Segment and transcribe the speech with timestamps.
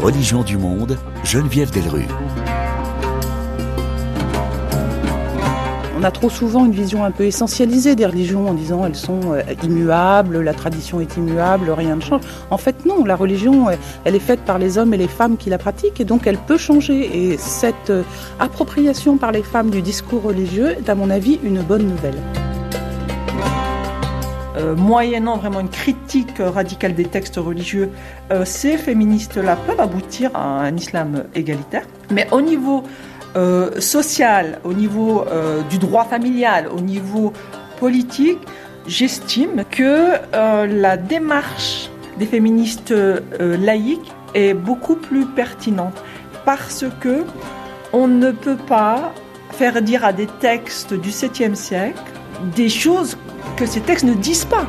[0.00, 2.04] Religion du monde, Geneviève Delru.
[5.98, 9.20] On a trop souvent une vision un peu essentialisée des religions en disant elles sont
[9.34, 12.22] euh, immuables, la tradition est immuable, rien ne change.
[12.50, 13.66] En fait, non, la religion,
[14.04, 16.38] elle est faite par les hommes et les femmes qui la pratiquent et donc elle
[16.38, 17.32] peut changer.
[17.32, 18.02] Et cette euh,
[18.38, 22.16] appropriation par les femmes du discours religieux est, à mon avis, une bonne nouvelle.
[24.60, 27.90] Euh, moyennant vraiment une critique radicale des textes religieux,
[28.44, 31.84] ces féministes-là peuvent aboutir à un islam égalitaire.
[32.10, 32.84] Mais au niveau
[33.36, 37.32] euh, social, au niveau euh, du droit familial, au niveau
[37.78, 38.40] politique,
[38.88, 42.92] j'estime que euh, la démarche des féministes
[43.38, 45.94] laïques est beaucoup plus pertinente
[46.44, 47.24] parce que
[47.92, 49.12] on ne peut pas
[49.52, 52.02] faire dire à des textes du 7e siècle
[52.56, 53.16] des choses
[53.56, 54.66] que ces textes ne disent pas.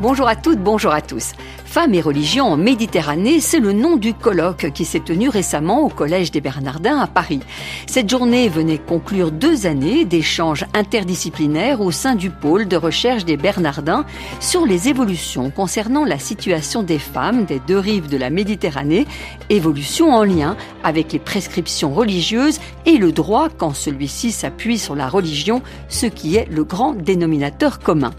[0.00, 1.32] Bonjour à toutes, bonjour à tous.
[1.76, 5.90] Femmes et religion en Méditerranée, c'est le nom du colloque qui s'est tenu récemment au
[5.90, 7.40] Collège des Bernardins à Paris.
[7.86, 13.36] Cette journée venait conclure deux années d'échanges interdisciplinaires au sein du pôle de recherche des
[13.36, 14.06] Bernardins
[14.40, 19.06] sur les évolutions concernant la situation des femmes des deux rives de la Méditerranée,
[19.50, 25.10] évolutions en lien avec les prescriptions religieuses et le droit quand celui-ci s'appuie sur la
[25.10, 25.60] religion,
[25.90, 28.12] ce qui est le grand dénominateur commun.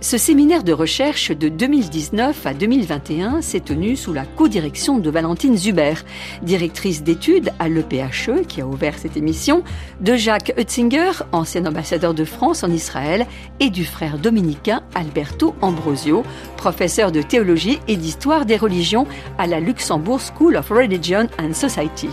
[0.00, 3.01] Ce séminaire de recherche de 2019 à 2021
[3.40, 5.94] s'est tenu sous la co-direction de Valentine Zuber,
[6.42, 9.64] directrice d'études à l'EPHE qui a ouvert cette émission,
[10.00, 13.26] de Jacques Hutzinger, ancien ambassadeur de France en Israël,
[13.60, 16.22] et du frère dominicain Alberto Ambrosio,
[16.56, 19.06] professeur de théologie et d'histoire des religions
[19.38, 22.08] à la Luxembourg School of Religion and Society.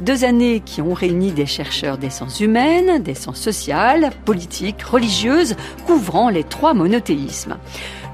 [0.00, 5.56] Deux années qui ont réuni des chercheurs des sciences humaines, des sciences sociales, politiques, religieuses,
[5.86, 7.56] couvrant les trois monothéismes.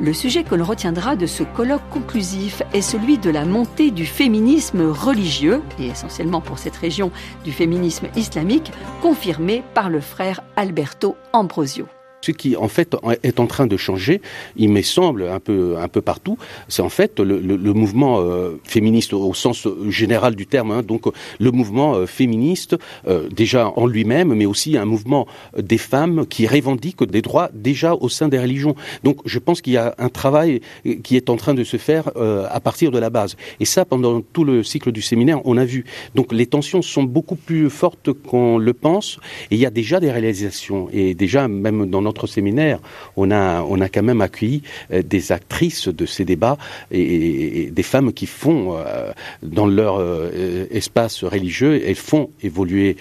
[0.02, 4.04] Le sujet que l'on retiendra de ce colloque conclusif est celui de la montée du
[4.04, 7.12] féminisme religieux, et essentiellement pour cette région
[7.44, 11.86] du féminisme islamique, confirmé par le frère Alberto Ambrosio.
[12.22, 12.94] Ce qui, en fait,
[13.24, 14.20] est en train de changer,
[14.56, 16.38] il me semble, un peu, un peu partout,
[16.68, 21.06] c'est en fait le, mouvement euh, féministe au sens général du terme, hein, donc
[21.40, 22.76] le mouvement euh, féministe
[23.08, 25.26] euh, déjà en lui-même, mais aussi un mouvement
[25.58, 28.76] des femmes qui revendiquent des droits déjà au sein des religions.
[29.02, 30.60] Donc je pense qu'il y a un travail
[31.02, 33.36] qui est en train de se faire à partir de la base.
[33.58, 35.84] Et ça, pendant tout le cycle du séminaire, on a vu.
[36.14, 39.18] Donc les tensions sont beaucoup plus fortes qu'on le pense,
[39.50, 42.78] et il y a déjà des réalisations, et déjà même dans notre séminaire,
[43.16, 44.62] on a, on a quand même accueilli
[44.92, 46.58] euh, des actrices de ces débats
[46.90, 49.12] et, des femmes qui font, euh,
[49.42, 52.96] dans leur euh, espace religieux, elles font évoluer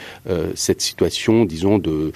[0.56, 2.12] cette situation, disons, de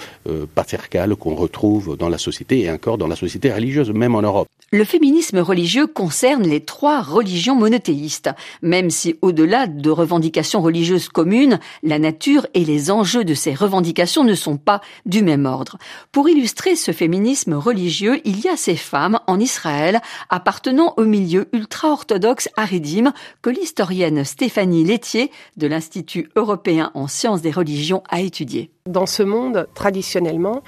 [0.54, 4.48] patriarcale qu'on retrouve dans la société et encore dans la société religieuse, même en Europe.
[4.72, 8.30] Le féminisme religieux concerne les trois religions monothéistes,
[8.62, 14.24] même si au-delà de revendications religieuses communes, la nature et les enjeux de ces revendications
[14.24, 15.78] ne sont pas du même ordre.
[16.10, 21.48] Pour illustrer ce féminisme religieux, il y a ces femmes en Israël appartenant au milieu
[21.52, 28.70] ultra-orthodoxe Haredim que l'historienne Stéphanie Laitier de l'Institut européen en sciences des religions a étudié.
[28.86, 30.62] Dans ce monde, traditionnellement,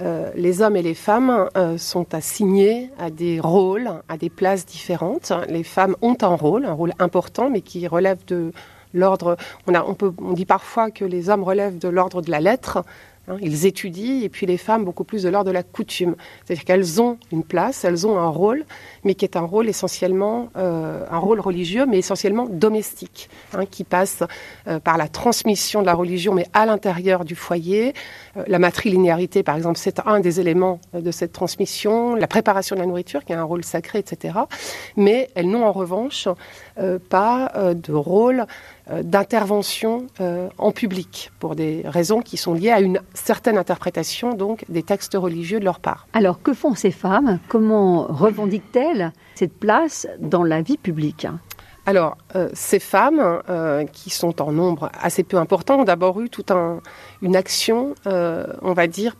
[0.00, 4.66] euh, les hommes et les femmes euh, sont assignés à des rôles, à des places
[4.66, 5.32] différentes.
[5.48, 8.52] Les femmes ont un rôle, un rôle important, mais qui relève de
[8.92, 9.36] l'ordre.
[9.66, 12.84] On, dit parfois que les hommes relèvent de l'ordre de la lettre,
[13.40, 16.14] ils étudient, et puis les femmes beaucoup plus de l'ordre de la coutume.
[16.44, 18.64] C'est-à-dire qu'elles ont une place, elles ont un rôle,
[19.04, 23.84] mais qui est un rôle essentiellement, euh, un rôle religieux, mais essentiellement domestique, hein, qui
[23.84, 24.22] passe
[24.68, 27.94] euh, par la transmission de la religion, mais à l'intérieur du foyer.
[28.36, 32.80] Euh, la matrilinéarité, par exemple, c'est un des éléments de cette transmission, la préparation de
[32.80, 34.38] la nourriture, qui a un rôle sacré, etc.
[34.96, 36.28] Mais elles n'ont en revanche
[37.08, 38.46] pas de rôle
[38.90, 40.06] d'intervention
[40.58, 45.14] en public, pour des raisons qui sont liées à une certaine interprétation donc des textes
[45.14, 46.06] religieux de leur part.
[46.12, 47.38] Alors que font ces femmes?
[47.48, 51.26] Comment revendiquent-elles cette place dans la vie publique?
[51.86, 56.30] Alors, euh, ces femmes, euh, qui sont en nombre assez peu important, ont d'abord eu
[56.30, 56.50] toute
[57.20, 59.16] une action, euh, on va dire,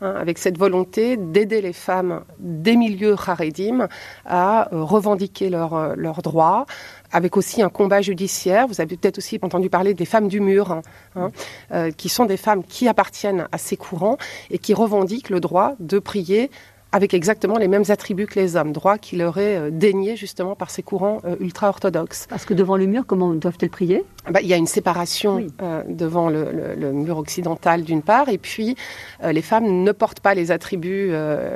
[0.00, 3.88] hein, avec cette volonté d'aider les femmes des milieux haredim
[4.24, 6.66] à revendiquer leurs droits,
[7.12, 8.66] avec aussi un combat judiciaire.
[8.66, 10.82] Vous avez peut-être aussi entendu parler des femmes du mur, hein,
[11.14, 11.30] hein,
[11.72, 14.16] euh, qui sont des femmes qui appartiennent à ces courants
[14.50, 16.50] et qui revendiquent le droit de prier
[16.92, 20.70] avec exactement les mêmes attributs que les hommes, droits qui leur est dénié justement par
[20.70, 22.26] ces courants ultra-orthodoxes.
[22.28, 24.04] Parce que devant le mur, comment doivent-elles prier?
[24.30, 25.46] Bah, Il y a une séparation
[25.88, 28.76] devant le, mur occidental d'une part, et puis
[29.22, 31.12] les femmes ne portent pas les attributs,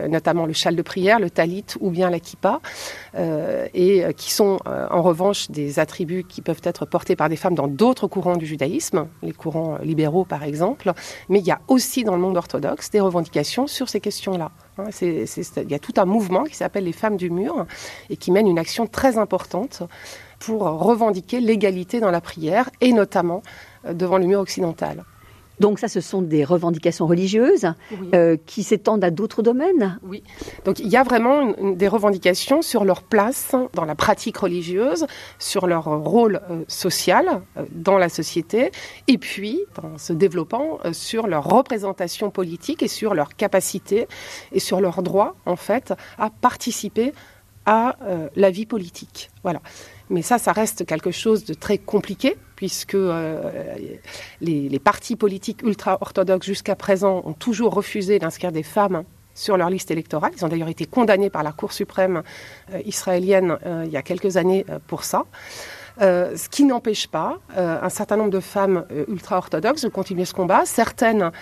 [0.09, 2.61] notamment le châle de prière, le talit ou bien la kippa,
[3.75, 7.69] et qui sont en revanche des attributs qui peuvent être portés par des femmes dans
[7.69, 10.93] d'autres courants du judaïsme, les courants libéraux par exemple,
[11.29, 14.51] mais il y a aussi dans le monde orthodoxe des revendications sur ces questions-là.
[14.79, 17.67] Hein, il y a tout un mouvement qui s'appelle les femmes du mur
[18.11, 19.83] et qui mène une action très importante
[20.39, 23.43] pour revendiquer l'égalité dans la prière et notamment
[23.87, 25.05] euh, devant le mur occidental.
[25.61, 27.73] Donc ça, ce sont des revendications religieuses
[28.15, 30.23] euh, qui s'étendent à d'autres domaines Oui.
[30.65, 35.07] Donc il y a vraiment des revendications sur leur place dans la pratique religieuse,
[35.39, 38.71] sur leur rôle euh, social euh, dans la société,
[39.09, 44.09] et puis, en se développant, sur leur représentation politique et sur leur capacité
[44.53, 47.13] et sur leur droit, en fait, à participer
[47.65, 47.97] à
[48.37, 49.31] la vie politique.
[49.43, 49.61] Voilà.
[50.09, 53.77] Mais ça, ça reste quelque chose de très compliqué, puisque euh,
[54.41, 59.05] les, partis politiques ultra-orthodoxes jusqu'à présent ont toujours refusé d'inscrire des femmes
[59.35, 60.33] sur leur liste électorale.
[60.35, 62.23] Ils ont d'ailleurs été condamnés par la Cour suprême
[62.73, 65.27] euh, israélienne euh, il y a quelques années pour ça.
[66.01, 70.67] ce qui n'empêche pas un certain nombre de femmes ultra-orthodoxes de continuer ce combat.
[70.67, 71.33] Certaines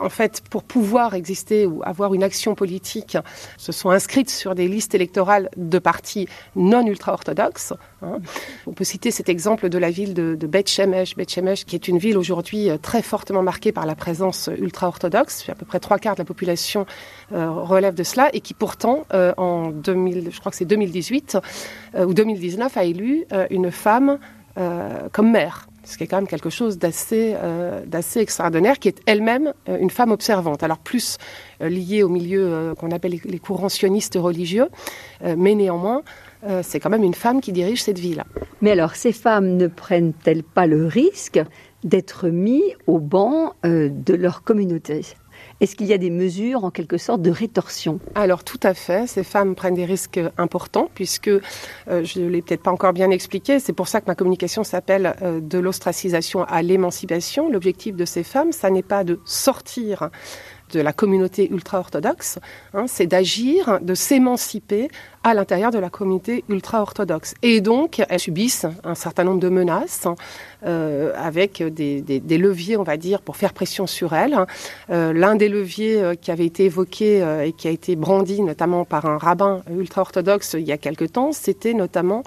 [0.00, 3.16] en fait, pour pouvoir exister ou avoir une action politique,
[3.56, 7.74] se sont inscrites sur des listes électorales de partis non ultra-orthodoxes.
[8.02, 8.18] Hein.
[8.66, 11.14] On peut citer cet exemple de la ville de, de Beth Shemesh,
[11.64, 15.48] qui est une ville aujourd'hui euh, très fortement marquée par la présence ultra-orthodoxe.
[15.48, 16.86] À peu près trois quarts de la population
[17.32, 21.38] euh, relève de cela et qui pourtant, euh, en 2000, je crois que c'est 2018
[21.98, 24.18] ou 2019, a élu une femme
[25.12, 29.00] comme maire ce qui est quand même quelque chose d'assez euh, d'assez extraordinaire, qui est
[29.06, 30.62] elle-même euh, une femme observante.
[30.62, 31.18] Alors plus
[31.60, 34.68] euh, liée au milieu qu'on appelle les, courants sionistes religieux,
[35.36, 36.02] mais néanmoins,
[36.62, 38.22] c'est quand même une femme qui dirige cette ville.
[38.60, 41.40] Mais alors, ces femmes ne prennent-elles pas le risque
[41.82, 45.02] d'être mises au banc de leur communauté?
[45.60, 48.00] Est-ce qu'il y a des mesures en quelque sorte de rétorsion?
[48.14, 51.40] Alors tout à fait, ces femmes prennent des risques importants puisque, euh,
[51.86, 55.14] je ne l'ai peut-être pas encore bien expliqué, c'est pour ça que ma communication s'appelle
[55.22, 57.50] euh, de l'ostracisation à l'émancipation.
[57.50, 60.10] L'objectif de ces femmes, ça n'est pas de sortir
[60.72, 62.38] de la communauté ultra-orthodoxe,
[62.72, 64.88] hein, c'est d'agir, de s'émanciper
[65.24, 67.34] à l'intérieur de la communauté ultra-orthodoxe.
[67.42, 70.06] Et donc, elles subissent un certain nombre de menaces
[70.66, 74.36] euh, avec des, des, leviers, on va dire, pour faire pression sur elles.
[74.90, 78.84] Euh, L'un des leviers euh, qui avait été évoqué et qui a été brandi notamment
[78.84, 82.22] par un rabbin ultra-orthodoxe il y a quelque temps, c'était notamment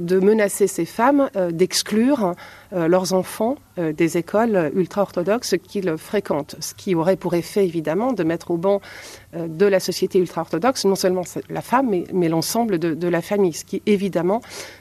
[0.00, 2.34] de menacer ces femmes d'exclure
[2.72, 8.50] leurs enfants des écoles ultra-orthodoxes qu'ils fréquentent, ce qui aurait pour effet évidemment de mettre
[8.50, 8.80] au banc
[9.36, 13.64] de la société ultra-orthodoxe non seulement la femme, mais, mais l'ensemble de, la famille, ce
[13.64, 14.40] qui évidemment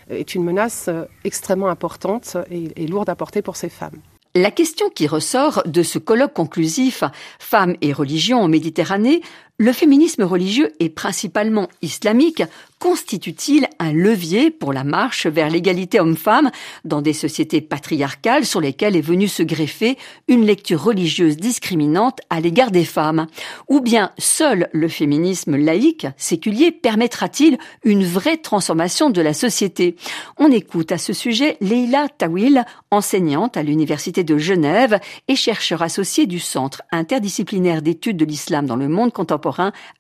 [0.10, 4.00] est une menace euh, extrêmement importante et, et lourde à porter pour ces femmes.
[4.36, 7.04] La question qui ressort de ce colloque conclusif
[7.40, 9.22] Femmes et religion en Méditerranée
[9.60, 12.44] le féminisme religieux et principalement islamique
[12.78, 16.52] constitue-t-il un levier pour la marche vers l'égalité homme-femme
[16.86, 22.40] dans des sociétés patriarcales sur lesquelles est venue se greffer une lecture religieuse discriminante à
[22.40, 23.26] l'égard des femmes?
[23.68, 29.96] Ou bien seul le féminisme laïque, séculier, permettra-t-il une vraie transformation de la société?
[30.38, 36.28] On écoute à ce sujet Leila Tawil, enseignante à l'Université de Genève et chercheur associé
[36.28, 39.47] du Centre interdisciplinaire d'études de l'islam dans le monde contemporain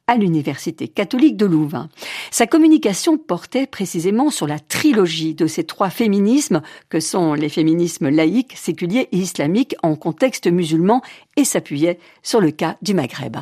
[0.07, 1.89] à l'Université catholique de Louvain.
[2.31, 8.09] Sa communication portait précisément sur la trilogie de ces trois féminismes que sont les féminismes
[8.09, 11.01] laïques, séculiers et islamiques en contexte musulman
[11.35, 13.37] et s'appuyait sur le cas du Maghreb.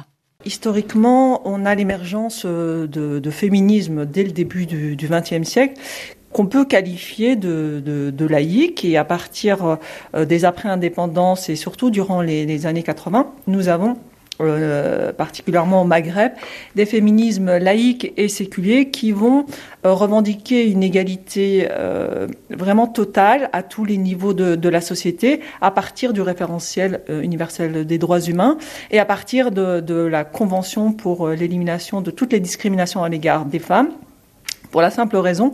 [0.45, 5.79] Historiquement, on a l'émergence de, de, féminisme dès le début du XXe siècle
[6.35, 9.77] qu'on peut qualifier de, de, laïque et à partir
[10.13, 13.95] euh, des après-indépendances et surtout durant les années 80, nous avons
[14.42, 16.34] euh, particulièrement au Maghreb,
[16.75, 19.46] des féminismes laïques et séculiers qui vont
[19.86, 25.72] euh, revendiquer une égalité euh, vraiment totale à tous les niveaux de, la société à
[25.72, 28.58] partir du référentiel universel des droits humains
[28.92, 33.46] et à partir de, de la Convention pour l'élimination de toutes les discriminations à l'égard
[33.46, 33.92] des femmes
[34.75, 35.54] pour la simple raison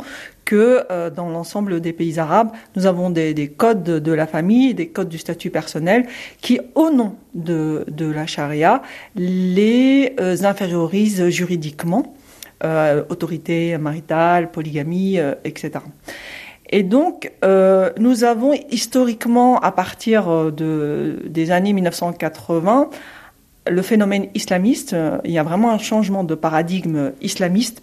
[0.51, 4.73] que euh, dans l'ensemble des pays arabes, nous avons des, des, codes de la famille,
[4.73, 6.07] des codes du statut personnel
[6.41, 8.81] qui, au nom de, la charia,
[9.15, 12.15] les euh, infériorisent juridiquement,
[12.65, 15.85] euh, autorité maritale, polygamie, etc.
[16.69, 17.31] Et donc,
[17.97, 22.89] nous avons historiquement, à partir de, des années 1980,
[23.69, 27.81] le phénomène islamiste, il y a vraiment un changement de paradigme islamiste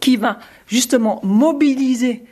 [0.00, 0.38] qui va
[0.70, 2.24] justement mobiliser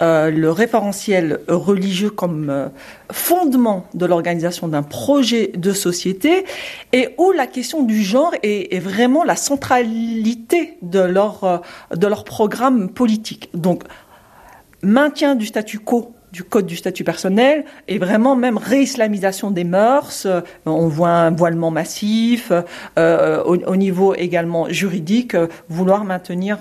[0.00, 2.68] euh, le référentiel religieux comme euh,
[3.12, 6.44] fondement de l'organisation d'un projet de société
[6.92, 11.62] et où la question du genre est, vraiment la centralité leur,
[11.94, 13.50] de leur programme politique.
[13.52, 13.82] Donc,
[14.82, 20.24] maintien du statu quo du code du statut personnel et vraiment même réislamisation des mœurs.
[20.24, 22.52] Euh, on voit un voilement massif
[22.98, 26.58] euh, au, niveau également juridique, euh, vouloir maintenir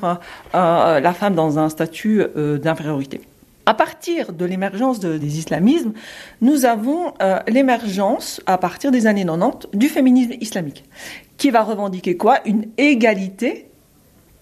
[0.54, 3.22] la femme dans un statut d'infériorité.
[3.66, 5.94] À partir de l'émergence des islamismes,
[6.42, 7.14] nous avons
[7.48, 10.84] l'émergence, à partir des années 90, du féminisme islamique,
[11.38, 12.40] qui va revendiquer quoi?
[12.46, 13.68] Une égalité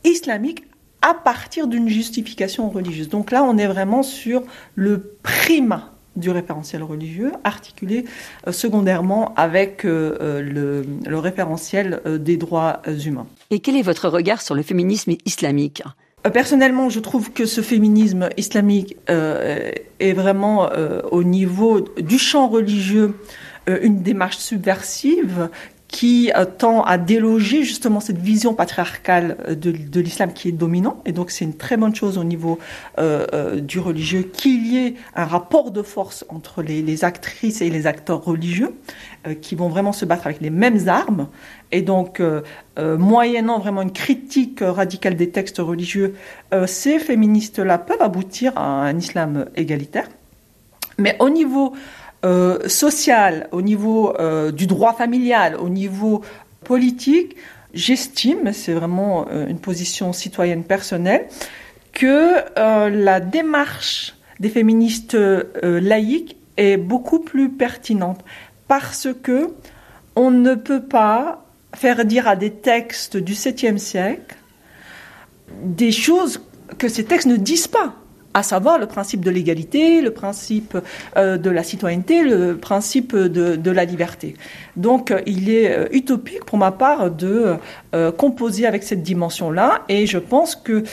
[0.03, 0.63] islamique
[1.01, 3.09] à partir d'une justification religieuse.
[3.09, 4.43] Donc là, on est vraiment sur
[4.75, 8.05] le primat du référentiel religieux, articulé
[8.47, 13.27] euh, secondairement avec euh, euh, le, référentiel des droits humains.
[13.49, 15.83] Et quel est votre regard sur le féminisme islamique?
[16.33, 20.69] Personnellement, je trouve que ce féminisme islamique est vraiment
[21.11, 23.15] au niveau du champ religieux
[23.67, 25.49] une démarche subversive
[25.89, 31.01] qui euh, tend à déloger justement cette vision patriarcale euh, de, l'islam qui est dominant.
[31.05, 32.59] Et donc c'est une très bonne chose au niveau
[32.99, 37.87] euh, du religieux qu'il y ait un rapport de force entre les, actrices et les
[37.87, 38.73] acteurs religieux
[39.41, 41.27] qui vont vraiment se battre avec les mêmes armes.
[41.71, 42.21] Et donc,
[42.77, 46.15] moyennant vraiment une critique radicale des textes religieux,
[46.65, 50.09] ces féministes-là peuvent aboutir à un islam égalitaire.
[50.97, 51.73] Mais au niveau
[52.25, 56.21] euh, social, au niveau euh, du droit familial, au niveau
[56.63, 57.37] politique,
[57.73, 61.27] j'estime, c'est vraiment euh, une position citoyenne personnelle,
[61.93, 65.17] que la démarche des féministes
[65.63, 68.21] laïques est beaucoup plus pertinente
[68.67, 69.49] parce que
[70.15, 74.37] on ne peut pas faire dire à des textes du 7e siècle
[75.63, 76.41] des choses
[76.77, 77.95] que ces textes ne disent pas
[78.39, 80.77] à savoir le principe de l'égalité, le principe
[81.17, 84.35] euh, de la citoyenneté, le principe de, la liberté.
[84.77, 87.57] Donc euh, il est euh, utopique pour ma part de
[88.17, 90.83] composer avec cette dimension-là et je pense que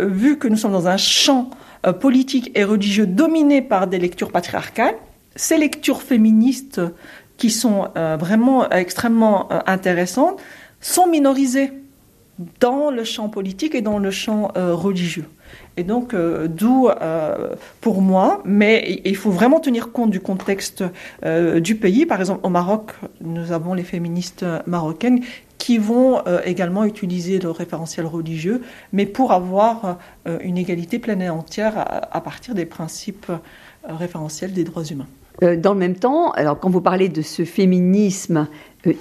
[0.00, 1.50] vu que nous sommes dans un champ
[2.00, 4.94] politique et religieux dominé par des lectures patriarcales,
[5.36, 6.80] ces lectures féministes
[7.36, 7.88] qui sont
[8.20, 10.40] vraiment extrêmement intéressantes
[10.80, 11.72] sont minorisées
[12.60, 15.26] dans le champ politique et dans le champ religieux.
[15.76, 20.84] Et donc, euh, d'où euh, pour moi, mais il faut vraiment tenir compte du contexte
[21.24, 22.04] euh, du pays.
[22.04, 22.92] Par exemple, au Maroc,
[23.22, 25.20] nous avons les féministes marocaines
[25.58, 29.96] qui vont également utiliser le référentiel religieux, mais pour avoir
[30.40, 33.30] une égalité pleine et entière à, partir des principes
[33.84, 35.06] référentiels des droits humains.
[35.58, 38.48] Dans le même temps, alors quand vous parlez de ce féminisme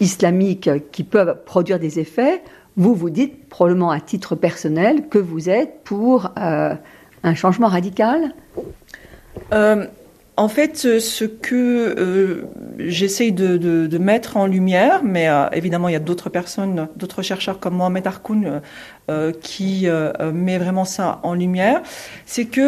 [0.01, 2.43] islamique qui peut produire des effets,
[2.81, 6.73] vous vous dites probablement à titre personnel que vous êtes pour euh,
[7.21, 8.33] un changement radical?
[9.53, 9.85] Euh,
[10.35, 12.45] En fait, ce que euh,
[12.79, 17.75] j'essaye de, mettre en lumière, mais évidemment il y a d'autres personnes, d'autres chercheurs comme
[17.75, 18.61] Mohamed Harkoun
[19.41, 19.87] qui
[20.33, 21.83] met vraiment ça en lumière,
[22.25, 22.67] c'est que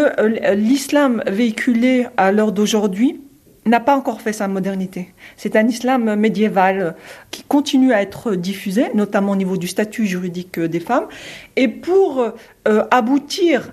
[0.53, 3.21] l'islam véhiculé à l'heure d'aujourd'hui
[3.65, 5.13] n'a pas encore fait sa modernité.
[5.37, 6.95] C'est un islam médiéval
[7.31, 11.07] qui continue à être diffusé, notamment au niveau du statut juridique des femmes.
[11.55, 12.33] Et pour
[12.67, 13.71] euh, aboutir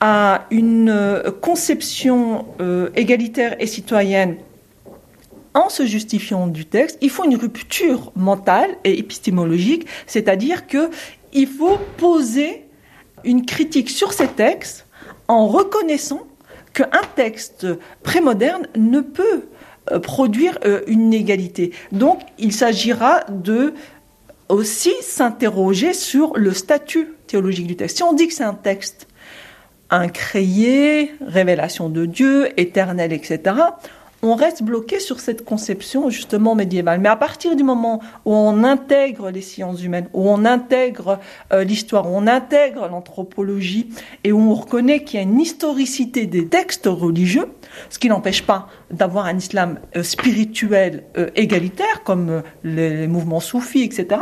[0.00, 4.36] à une euh, conception euh, égalitaire et citoyenne
[5.54, 11.78] en se justifiant du texte, il faut une rupture mentale et épistémologique, c'est-à-dire qu'il faut
[11.96, 12.64] poser
[13.22, 14.86] une critique sur ces textes
[15.28, 16.26] en reconnaissant
[16.74, 17.66] qu'un texte
[18.02, 19.44] prémoderne ne peut
[19.90, 21.72] euh, produire euh, une égalité.
[21.92, 23.72] Donc, il s'agira de
[24.50, 27.96] aussi s'interroger sur le statut théologique du texte.
[27.96, 29.08] Si on dit que c'est un texte
[29.88, 33.56] incréé, révélation de Dieu, éternel, etc.,
[34.24, 37.00] on reste bloqué sur cette conception justement médiévale.
[37.00, 41.18] Mais à partir du moment où on intègre les sciences humaines, où on intègre
[41.52, 43.90] euh, l'histoire, où on intègre l'anthropologie
[44.24, 47.52] et où on reconnaît qu'il y a une historicité des textes religieux,
[47.90, 53.82] ce qui n'empêche pas d'avoir un islam euh, spirituel euh, égalitaire comme les mouvements soufis,
[53.82, 54.20] etc.,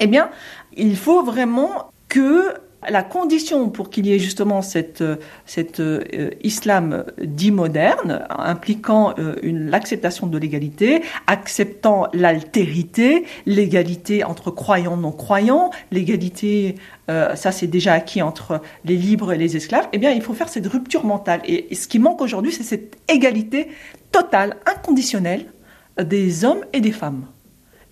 [0.00, 0.30] eh bien,
[0.76, 2.54] il faut vraiment que
[2.88, 5.04] la condition pour qu'il y ait justement cette,
[5.46, 14.96] cet euh, islam dit moderne, impliquant euh, l'acceptation de l'égalité, acceptant l'altérité, l'égalité entre croyants
[14.98, 16.74] et non-croyants, l'égalité,
[17.10, 20.34] euh, ça c'est déjà acquis entre les libres et les esclaves, eh bien il faut
[20.34, 21.40] faire cette rupture mentale.
[21.44, 23.68] Et, ce qui manque aujourd'hui, c'est cette égalité
[24.10, 25.46] totale, inconditionnelle
[26.02, 27.26] des hommes et des femmes.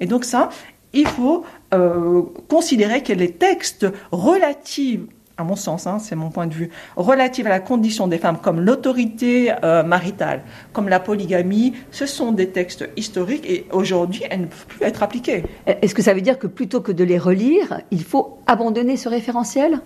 [0.01, 0.49] Et donc ça,
[0.93, 5.01] il faut euh, considérer que les textes relatifs
[5.41, 8.39] à mon sens, hein, c'est mon point de vue, relatifs à la condition des femmes,
[8.43, 14.43] comme l'autorité euh, maritale, comme la polygamie, ce sont des textes historiques et aujourd'hui, elles
[14.43, 15.45] ne peuvent plus être appliquées.
[15.67, 19.09] Est-ce que ça veut dire que plutôt que de les relire, il faut abandonner ce
[19.09, 19.81] référentiel?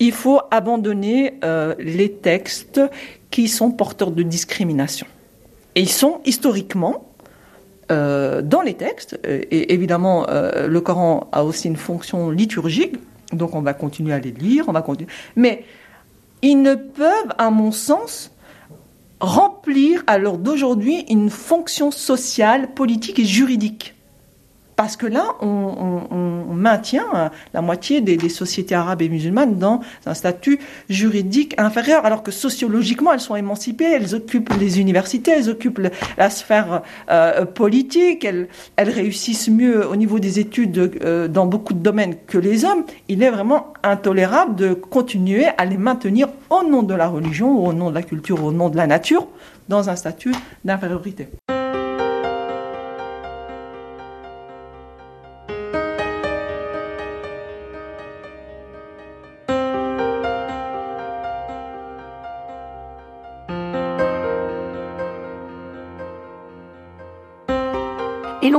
[0.00, 2.80] Il faut abandonner euh, les textes
[3.30, 5.06] qui sont porteurs de discrimination.
[5.74, 7.13] Et ils sont historiquement euh,
[8.42, 12.96] dans les textes, euh, et évidemment, euh, le Coran a aussi une fonction liturgique,
[13.32, 15.10] donc on va continuer à les lire, on va continuer.
[15.36, 15.64] Mais
[16.42, 18.30] ils ne peuvent, à mon sens,
[19.20, 23.93] remplir à l'heure d'aujourd'hui une fonction sociale, politique et juridique.
[24.76, 30.14] Parce que là, on, maintient euh, la moitié des, sociétés arabes et musulmanes dans un
[30.14, 35.80] statut juridique inférieur, alors que sociologiquement, elles sont émancipées, elles occupent les universités, elles occupent
[36.16, 41.80] la sphère euh, politique, elles, réussissent mieux au niveau des études euh, dans beaucoup de
[41.80, 42.84] domaines que les hommes.
[43.08, 47.72] Il est vraiment intolérable de continuer à les maintenir au nom de la religion, au
[47.72, 49.26] nom de la culture, au nom de la nature,
[49.68, 50.32] dans un statut
[50.64, 51.28] d'infériorité.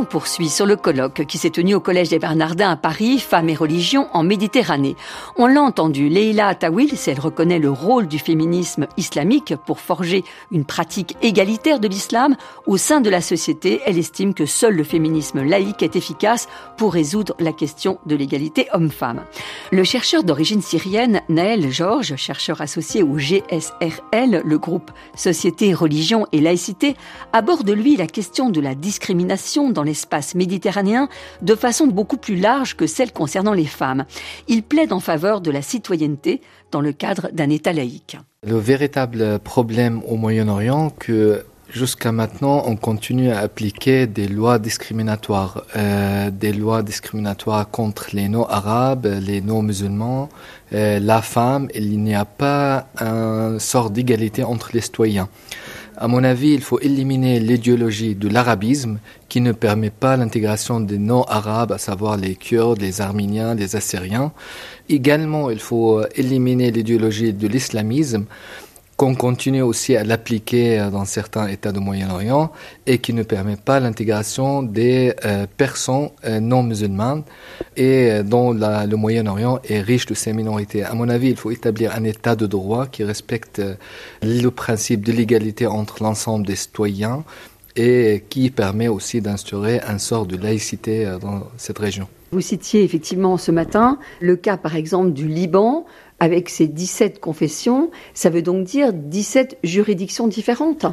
[0.06, 3.56] Poursuit sur le colloque qui s'est tenu au Collège des Bernardins à Paris, Femmes et
[3.56, 4.96] religion en Méditerranée.
[5.38, 10.24] On l'a entendu, Leila Attawil, si elle reconnaît le rôle du féminisme islamique pour forger
[10.52, 12.36] une pratique égalitaire de l'islam,
[12.66, 16.48] au sein de la société, elle estime que seul le féminisme laïque est efficace
[16.78, 19.24] pour résoudre la question de l'égalité homme-femme.
[19.72, 26.42] Le chercheur d'origine syrienne, Naël Georges, chercheur associé au GSRL, le groupe Société, Religion et
[26.42, 26.96] Laïcité,
[27.34, 30.05] aborde lui la question de la discrimination dans l'espace
[30.36, 31.10] méditerranéen
[31.42, 34.06] de façon beaucoup plus large que celle concernant les femmes.
[34.48, 38.18] Il plaide en faveur de la citoyenneté dans le cadre d'un État laïque.
[38.44, 45.64] Le véritable problème au Moyen-Orient, que jusqu'à maintenant, on continue à appliquer des lois discriminatoires,
[45.76, 50.30] euh, des lois discriminatoires contre les non-arabes, les non-musulmans,
[50.74, 51.68] euh, la femme.
[51.76, 55.28] Il n'y a pas un sort d'égalité entre les citoyens.
[55.98, 60.98] À mon avis, il faut éliminer l'idéologie de l'arabisme qui ne permet pas l'intégration des
[60.98, 64.34] non-arabes, à savoir les Kurdes, les Arméniens, les Assyriens.
[64.90, 68.26] Également, il faut éliminer l'idéologie de l'islamisme
[68.98, 72.52] qu'on continue aussi à l'appliquer dans certains États du Moyen-Orient
[72.88, 77.24] et qui ne permet pas l'intégration des euh, personnes euh, non musulmanes
[77.76, 80.84] et euh, dont le Moyen-Orient est riche de ces minorités.
[80.84, 83.62] À mon avis, il faut établir un État de droit qui respecte
[84.22, 87.24] le principe de l'égalité entre l'ensemble des citoyens
[87.76, 92.08] et qui permet aussi d'instaurer un sort de laïcité dans cette région.
[92.32, 95.86] Vous citiez effectivement ce matin le cas par exemple du Liban
[96.20, 100.86] avec ces 17 confessions, ça veut donc dire 17 juridictions différentes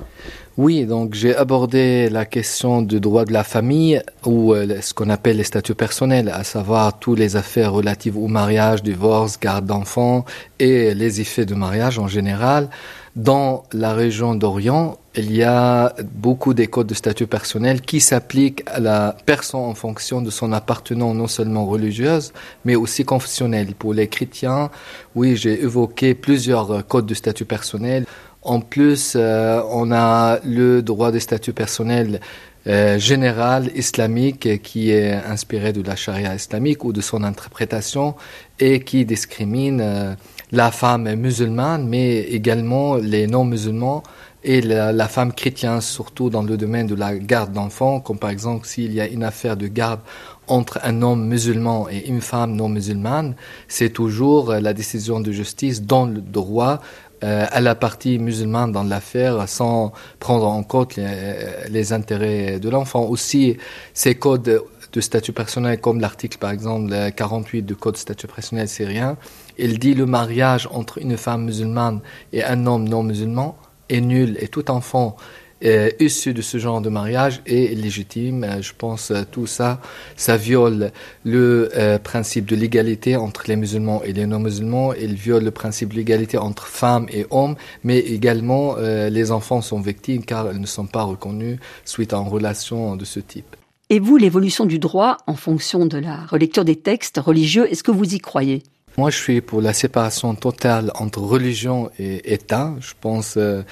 [0.58, 5.10] Oui, donc j'ai abordé la question du droit de la famille ou euh, ce qu'on
[5.10, 10.24] appelle les statuts personnels, à savoir toutes les affaires relatives au mariage, divorce, garde d'enfants
[10.58, 12.68] et les effets de mariage en général.
[13.14, 18.62] Dans la région d'Orient, il y a beaucoup des codes de statut personnel qui s'appliquent
[18.66, 22.32] à la personne en fonction de son appartenance non seulement religieuse,
[22.64, 23.74] mais aussi confessionnelle.
[23.74, 24.70] Pour les chrétiens,
[25.14, 28.06] oui, j'ai évoqué plusieurs codes de statut personnel.
[28.40, 32.18] En plus, euh, on a le droit de statut personnel
[32.66, 38.14] euh, général islamique qui est inspiré de la charia islamique ou de son interprétation
[38.58, 40.14] et qui discrimine euh,
[40.52, 44.02] la femme musulmane, mais également les non-musulmans
[44.44, 48.66] et la, femme chrétienne, surtout dans le domaine de la garde d'enfants, comme par exemple
[48.66, 50.00] s'il y a une affaire de garde
[50.48, 53.34] entre un homme musulman et une femme non musulmane,
[53.68, 56.80] c'est toujours la décision de justice dans le droit
[57.22, 63.04] euh, à la partie musulmane dans l'affaire sans prendre en compte les, intérêts de l'enfant.
[63.04, 63.56] Aussi,
[63.94, 68.68] ces codes de statut personnel, comme l'article par exemple 48 du code de statut personnel
[68.68, 69.16] syrien,
[69.62, 72.00] il dit le mariage entre une femme musulmane
[72.32, 73.56] et un homme non musulman
[73.88, 75.16] est nul et tout enfant
[75.64, 78.42] euh, issu de ce genre de mariage est légitime.
[78.42, 79.80] Euh, je pense euh, tout ça,
[80.16, 80.90] ça viole
[81.24, 81.70] le
[82.02, 84.92] principe de l'égalité entre les musulmans et les non-musulmans.
[84.94, 89.80] Il viole le principe de l'égalité entre femmes et hommes, mais également les enfants sont
[89.80, 93.56] victimes car ils ne sont pas reconnus suite à une relation de ce type.
[93.90, 97.90] Et vous, l'évolution du droit en fonction de la relecture des textes religieux, est-ce que
[97.90, 98.62] vous y croyez?
[98.98, 102.74] Moi, je suis pour la séparation totale entre religion et État.
[102.80, 103.62] Je pense euh,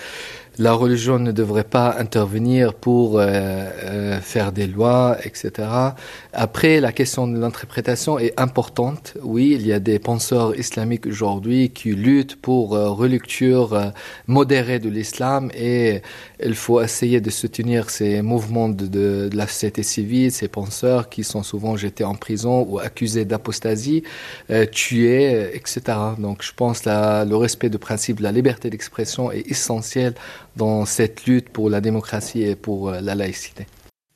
[0.58, 5.68] la religion ne devrait pas intervenir pour euh, euh, faire des lois, etc.
[6.32, 9.14] Après, la question de l'interprétation est importante.
[9.22, 13.92] Oui, il y a des penseurs islamiques aujourd'hui qui luttent pour euh, relecture
[14.26, 16.02] modérée de l'islam et
[16.44, 21.24] il faut essayer de soutenir ces mouvements de, de, la société civile, ces penseurs qui
[21.24, 24.02] sont souvent jetés en prison ou accusés d'apostasie,
[24.72, 25.80] tués, etc.
[26.18, 30.14] Donc, je pense que le respect du principe de la liberté d'expression est essentiel
[30.60, 33.66] dans cette lutte pour la démocratie et pour euh, la laïcité.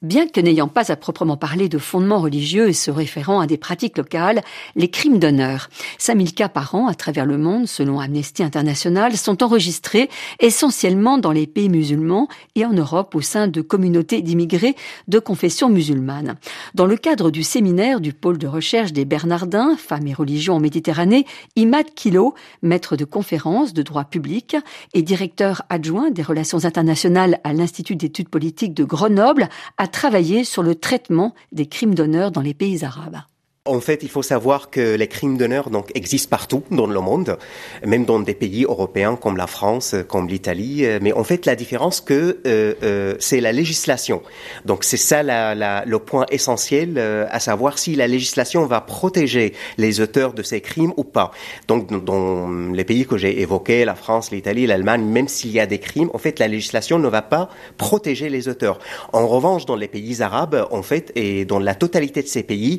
[0.04, 3.56] Bien que n'ayant pas à proprement parler de fondements religieux et se référant à des
[3.56, 4.42] pratiques locales,
[4.76, 9.42] les crimes d'honneur, 5000 cas par an à travers le monde, selon Amnesty International, sont
[9.42, 14.76] enregistrés essentiellement dans les pays musulmans et en Europe au sein de communautés d'immigrés
[15.08, 16.36] de confession musulmane.
[16.74, 20.60] Dans le cadre du séminaire du pôle de recherche des Bernardins, Femmes et religions en
[20.60, 21.24] Méditerranée,
[21.56, 24.54] Imad Kilo, maître de conférences de droit public
[24.92, 30.62] et directeur adjoint des relations internationales à l'Institut d'études politiques de Grenoble, a travailler sur
[30.62, 33.20] le traitement des crimes d'honneur dans les pays arabes.
[33.66, 37.38] En fait, il faut savoir que les crimes d'honneur donc existent partout dans le monde,
[37.83, 40.85] même dans des pays européens comme la France, comme l'Italie.
[41.00, 44.20] Mais en fait, la différence que euh, euh, c'est la législation.
[44.66, 48.83] Donc c'est ça la, la, le point essentiel, euh, à savoir si la législation va
[48.83, 51.31] protéger les auteurs de ces crimes ou pas.
[51.66, 55.64] Donc dans les pays que j'ai évoqués, la France, l'Italie, l'Allemagne, même s'il y a
[55.64, 57.48] des crimes, en fait, la législation ne va pas
[57.79, 58.79] protéger les auteurs.
[59.14, 62.79] En revanche, dans les pays arabes, en fait, et dans la totalité de ces pays,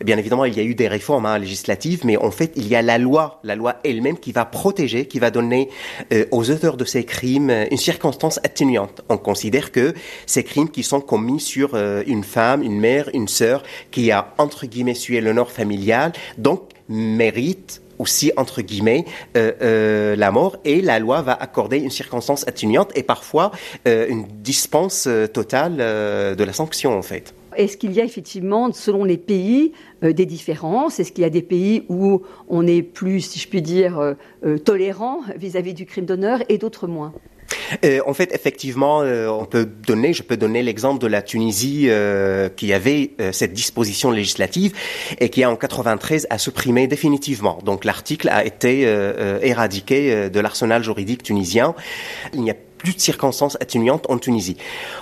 [0.00, 2.66] eh bien évidemment, il y a eu des réformes hein, législatives, mais en fait, il
[2.66, 5.68] y a la loi, la loi elle-même qui va protéger, qui va donner
[6.14, 9.02] euh, aux auteurs de ces crimes euh, une circonstance atténuante.
[9.10, 9.92] On considère que
[10.24, 14.32] ces crimes qui sont commis sur euh, une femme, une mère, une sœur, qui a
[14.38, 21.22] entre guillemets sué l'honneur familial, donc mérite aussi entre guillemets la mort et la loi
[21.22, 23.52] va accorder une circonstance atténuante et parfois
[23.86, 27.32] une dispense totale de la sanction en fait.
[27.56, 31.00] Est-ce qu'il y a effectivement, selon les pays, euh, des différences?
[31.00, 34.14] Est-ce qu'il y a des pays où on est plus, si je puis dire, euh,
[34.44, 37.12] euh, tolérant vis-à-vis du crime d'honneur et d'autres moins?
[38.06, 41.88] En fait, effectivement, on peut donner, je peux donner l'exemple de la Tunisie
[42.56, 44.72] qui avait cette disposition législative
[45.18, 47.58] et qui en 93 a supprimé définitivement.
[47.64, 48.82] Donc l'article a été
[49.42, 51.74] éradiqué de l'arsenal juridique tunisien.
[52.32, 54.58] Il n'y a plus de circonstances atténuantes en Tunisie.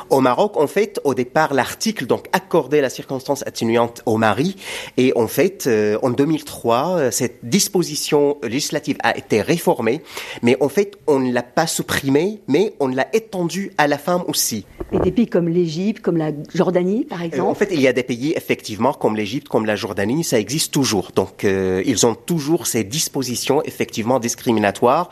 [0.09, 4.57] Au Maroc, en fait, au départ, l'article donc accordait la circonstance atténuante au mari,
[4.97, 10.01] et en fait, euh, en 2003, euh, cette disposition législative a été réformée,
[10.43, 14.23] mais en fait, on ne l'a pas supprimée, mais on l'a étendue à la femme
[14.29, 14.65] aussi.
[14.93, 17.51] Et des pays comme l'Égypte, comme la Jordanie, par euh, exemple.
[17.51, 20.73] en fait, il y a des pays effectivement comme l'Égypte, comme la Jordanie, ça existe
[20.73, 21.11] toujours.
[21.17, 25.11] Donc, ils ont toujours ces dispositions effectivement discriminatoires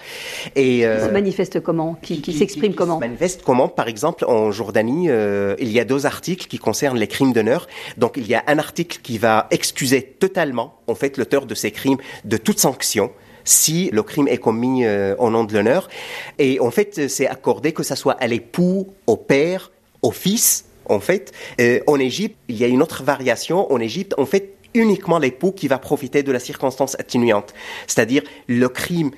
[0.55, 4.51] et qui se manifestent comment, qui, qui s'expriment comment se manifeste comment Par exemple, en
[4.51, 7.67] Jordanie, euh, il y a deux articles qui concernent les crimes d'honneur.
[7.97, 11.71] Donc, il y a un article qui va excuser totalement, en fait, l'auteur de ces
[11.71, 13.11] crimes de toute sanction
[13.45, 15.89] si le crime est commis euh, au nom de l'honneur.
[16.39, 20.67] Et en fait, c'est accordé que ça soit à l'époux, au père, au fils.
[20.85, 23.73] En fait, euh, en Égypte, il y a une autre variation.
[23.73, 27.55] En Égypte, en fait, uniquement l'époux qui va profiter de la circonstance atténuante.
[27.87, 29.11] C'est-à-dire, le crime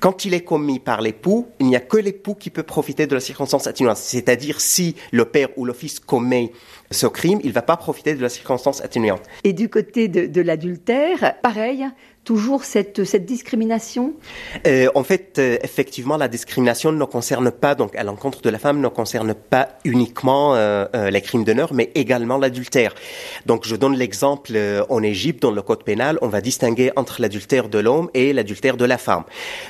[0.00, 3.14] quand il est commis par l'époux, il n'y a que l'époux qui peut profiter de
[3.14, 3.96] la circonstance atténuante.
[3.96, 6.52] C'est-à-dire si le père ou le fils commet
[6.90, 9.22] ce crime, il ne va pas profiter de la circonstance atténuante.
[9.44, 11.84] Et du côté de, l'adultère, pareil,
[12.24, 14.12] toujours cette, discrimination?
[14.66, 18.58] Euh, En fait, euh, effectivement, la discrimination ne concerne pas, donc à l'encontre de la
[18.58, 22.94] femme, ne concerne pas uniquement euh, les crimes d'honneur, mais également l'adultère.
[23.46, 24.52] Donc, je donne l'exemple
[24.88, 28.76] en Égypte, dans le code pénal, on va distinguer entre l'adultère de l'homme et l'adultère
[28.76, 29.24] de la femme.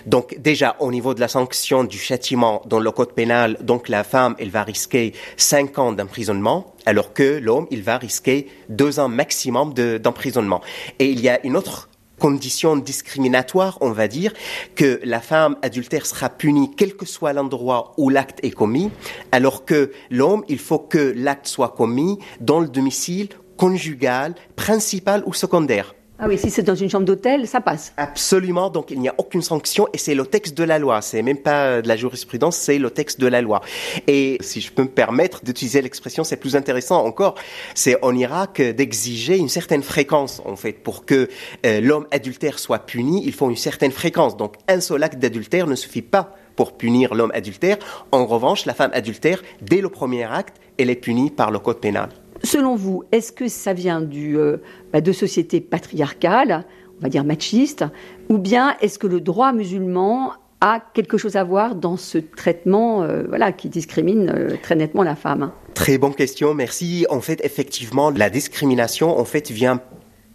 [0.06, 4.04] Donc, déjà, au niveau de la sanction du châtiment dans le code pénal, donc la
[4.04, 9.08] femme, elle va risquer cinq ans d'emprisonnement, alors que l'homme, il va risquer deux ans
[9.08, 10.60] maximum d'emprisonnement.
[10.98, 11.87] et il y a une autre
[12.18, 14.32] condition discriminatoire, on va dire,
[14.74, 18.90] que la femme adultère sera punie quel que soit l'endroit où l'acte est commis,
[19.32, 25.34] alors que l'homme, il faut que l'acte soit commis dans le domicile conjugal, principal ou
[25.34, 25.94] secondaire.
[26.20, 27.92] Ah oui, si c'est dans une chambre d'hôtel, ça passe.
[27.96, 31.00] Absolument, donc il n'y a aucune sanction et c'est le texte de la loi.
[31.00, 33.60] C'est même pas de la jurisprudence, c'est le texte de la loi.
[34.08, 37.36] Et si je peux me permettre d'utiliser l'expression, c'est plus intéressant encore,
[37.76, 41.28] c'est en Irak d'exiger une certaine fréquence en fait pour que
[41.64, 43.22] euh, l'homme adultère soit puni.
[43.24, 44.36] Il faut une certaine fréquence.
[44.36, 47.76] Donc un seul acte d'adultère ne suffit pas pour punir l'homme adultère.
[48.10, 51.78] En revanche, la femme adultère, dès le premier acte, elle est punie par le code
[51.78, 52.08] pénal.
[52.42, 54.58] Selon vous, est-ce que ça vient euh,
[54.92, 56.64] bah, de sociétés patriarcales,
[56.98, 57.84] on va dire machistes,
[58.28, 63.02] ou bien est-ce que le droit musulman a quelque chose à voir dans ce traitement
[63.02, 65.52] euh, voilà, qui discrimine euh, très nettement la femme?
[65.74, 67.06] Très bonne question, merci.
[67.10, 69.80] En fait, effectivement, la discrimination, en fait, vient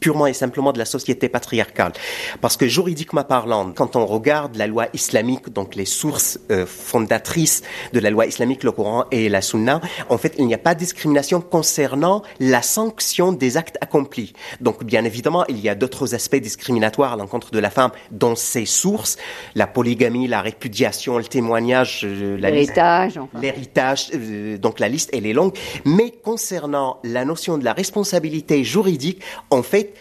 [0.04, 1.94] purement et simplement de la société patriarcale.
[2.42, 7.62] Parce que juridiquement parlant, quand on regarde la loi islamique, donc les sources euh, fondatrices
[7.94, 10.74] de la loi islamique, le Coran et la Sunna, en fait, il n'y a pas
[10.76, 14.34] de discrimination concernant la sanction des actes accomplis.
[14.60, 18.36] Donc, bien évidemment, il y a d'autres aspects discriminatoires à l'encontre de la femme dans
[18.36, 19.16] ces sources,
[19.56, 25.32] la polygamie, la répudiation, le témoignage, euh, l'héritage, l'héritage, euh, donc la liste elle est
[25.32, 25.54] longue.
[25.86, 29.93] Mais concernant la notion de la responsabilité juridique, en fait,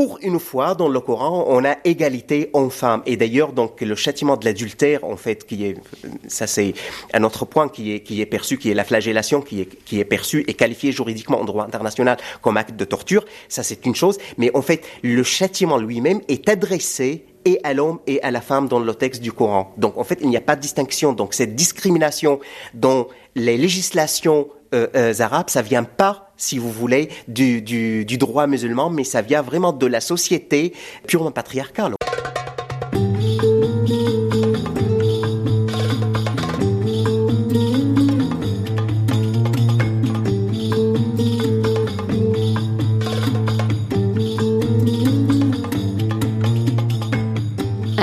[0.00, 3.02] pour une fois, dans le Coran, on a égalité homme-femme.
[3.04, 5.76] Et d'ailleurs, donc, le châtiment de l'adultère, en fait, qui est,
[6.26, 6.72] ça c'est
[7.12, 10.00] un autre point qui est, qui est perçu, qui est la flagellation, qui est, qui
[10.00, 13.26] est perçu et qualifié juridiquement en droit international comme acte de torture.
[13.50, 14.16] Ça, c'est une chose.
[14.38, 18.68] Mais en fait, le châtiment lui-même est adressé et à l'homme et à la femme
[18.68, 19.74] dans le texte du Coran.
[19.76, 21.12] Donc, en fait, il n'y a pas de distinction.
[21.12, 22.40] Donc, cette discrimination
[22.72, 28.90] dans les législations euh, euh, arabes, ça vient pas, si vous voulez, du, droit musulman,
[28.90, 30.72] mais ça vient vraiment de la société
[31.06, 31.94] purement patriarcale.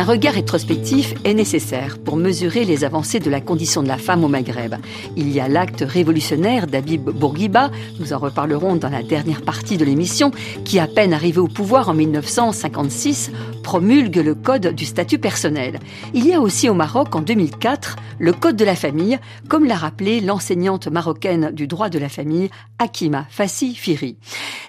[0.07, 4.29] Regard rétrospectif est nécessaire pour mesurer les avancées de la condition de la femme au
[4.29, 4.75] Maghreb.
[5.17, 9.83] Il y a l'acte révolutionnaire d'Abib Bourguiba, nous en reparlerons dans la dernière partie de
[9.83, 10.31] l'émission,
[10.63, 13.31] qui à peine arrivé au pouvoir en 1956
[13.67, 15.81] promulgue le code du statut personnel.
[16.13, 19.75] Il y a aussi au Maroc en 2004 le code de la famille, comme l'a
[19.75, 22.49] rappelé l'enseignante marocaine du droit de la famille
[22.79, 24.15] Hakima Fassi Firi.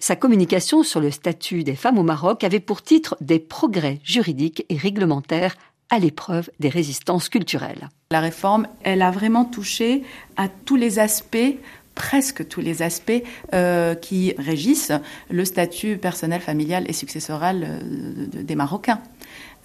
[0.01, 4.67] Sa communication sur le statut des femmes au Maroc avait pour titre des progrès juridiques
[4.69, 5.55] et réglementaires
[5.91, 7.91] à l'épreuve des résistances culturelles.
[8.11, 10.03] La réforme, elle a vraiment touché
[10.37, 11.55] à tous les aspects
[11.99, 14.93] presque tous les aspects euh, qui régissent
[15.31, 19.01] le statut personnel, familial et successoral euh, des Marocains.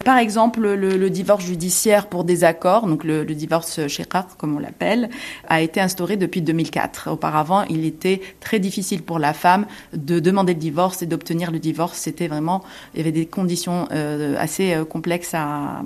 [0.04, 5.08] Par exemple, le, divorce judiciaire pour désaccord, donc le, divorce shekar, comme on l'appelle,
[5.48, 7.10] a été instauré depuis 2004.
[7.10, 11.58] Auparavant, il était très difficile pour la femme de demander le divorce et d'obtenir le
[11.58, 11.96] divorce.
[11.96, 15.82] C'était vraiment, il y avait des conditions euh, assez euh, complexes à,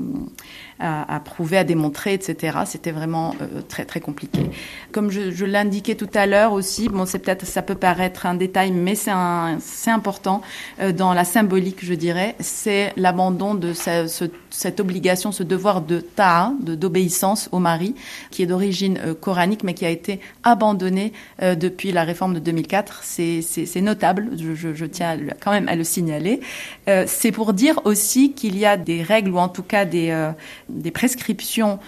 [0.81, 2.59] à, prouver, à démontrer, etc.
[2.67, 4.51] C'était vraiment euh, très très compliqué.
[4.93, 8.35] Comme je, je l'indiquais tout à l'heure aussi, bon, c'est peut-être, ça peut paraître un
[8.35, 9.12] détail, mais c'est
[9.61, 10.43] c'est important
[10.97, 16.53] dans la symbolique, je dirais, c'est l'abandon de ce, cette obligation, ce devoir de ta'a,
[16.61, 17.95] d'obéissance au mari,
[18.31, 21.12] qui est d'origine euh, coranique, mais qui a été abandonné
[21.43, 23.01] euh, depuis la réforme de 2004.
[23.03, 26.41] C'est notable, je, je, tiens quand même à le signaler.
[26.88, 30.09] Euh, c'est pour dire aussi qu'il y a des règles, ou en tout cas des,
[30.69, 31.79] des prescriptions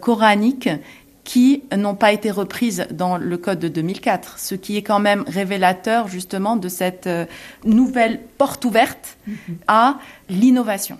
[0.00, 0.68] coraniques
[1.24, 5.24] qui n'ont pas été reprises dans le code de 2004, ce qui est quand même
[5.26, 7.08] révélateur justement de cette
[7.64, 9.34] nouvelle porte ouverte mm-hmm.
[9.68, 9.98] à
[10.28, 10.98] l'innovation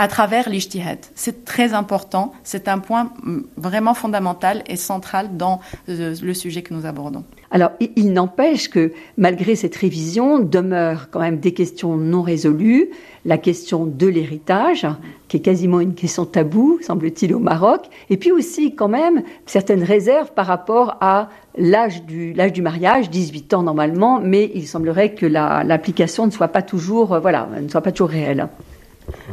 [0.00, 0.98] à travers l'ijtihad.
[1.14, 5.60] C'est très important, c'est un point mm, vraiment fondamental et central dans
[5.90, 7.22] euh, le sujet que nous abordons.
[7.50, 12.88] Alors, il n'empêche que malgré cette révision, demeurent quand même des questions non résolues.
[13.26, 14.86] La question de l'héritage,
[15.28, 17.82] qui est quasiment une question taboue, semble-t-il, au Maroc.
[18.08, 23.62] Et puis aussi, quand même, certaines réserves par rapport à l'âge du, mariage, 18 ans
[23.62, 27.92] normalement, mais il semblerait que l'application ne soit pas toujours, euh, voilà, ne soit pas
[27.92, 28.48] toujours réelle.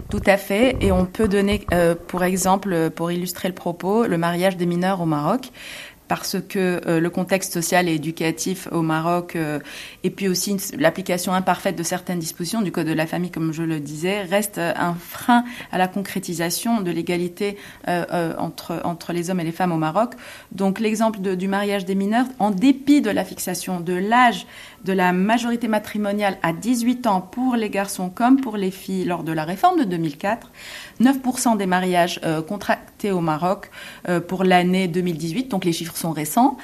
[0.10, 0.78] Tout à fait.
[0.82, 5.02] Et on peut donner, euh, pour exemple, pour illustrer le propos, le mariage des mineurs
[5.02, 5.52] au Maroc
[6.08, 9.60] parce que euh, le contexte social et éducatif au Maroc euh,
[10.06, 13.62] et puis aussi l'application imparfaite de certaines dispositions du Code de la famille, comme je
[13.62, 19.44] le disais, reste un frein à la concrétisation de l'égalité entre, entre les hommes et
[19.44, 20.14] les femmes au Maroc.
[20.54, 24.48] Donc l'exemple du mariage des mineurs, en dépit de la fixation de l'âge
[24.88, 29.24] de la majorité matrimoniale à 18 ans pour les garçons comme pour les filles lors
[29.24, 30.50] de la réforme de 2004.
[31.02, 33.70] 9% des mariages euh, contractés au Maroc
[34.08, 36.58] euh, pour l'année 2018, donc les chiffres sont récents,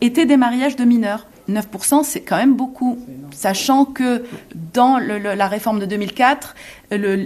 [0.00, 1.26] étaient des mariages de mineurs.
[1.50, 2.98] 9%, c'est quand même beaucoup,
[3.30, 4.24] sachant que
[4.72, 6.56] dans la réforme de 2004,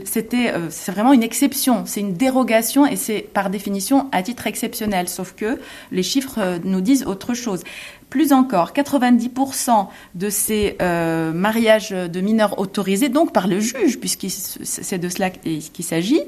[0.05, 4.47] c'était euh, c'est vraiment une exception, c'est une dérogation et c'est par définition à titre
[4.47, 5.09] exceptionnel.
[5.09, 5.59] Sauf que
[5.91, 7.63] les chiffres nous disent autre chose.
[8.11, 14.27] Plus encore, 90% de ces euh, mariages de mineurs autorisés, donc par le juge, puisque
[14.29, 16.21] c'est de cela qu'il s'agit,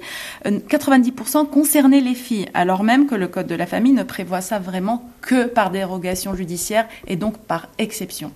[0.45, 4.41] 90% euh, concernaient les filles, alors même que le Code de la famille ne prévoit
[4.41, 8.31] ça vraiment que par dérogation judiciaire et donc par exception.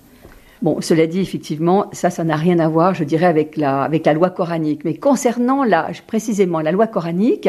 [0.63, 4.05] Bon, cela dit, effectivement, ça, ça n'a rien à voir, je dirais, avec la, avec
[4.05, 4.83] la loi coranique.
[4.85, 7.47] Mais concernant la, précisément la loi coranique,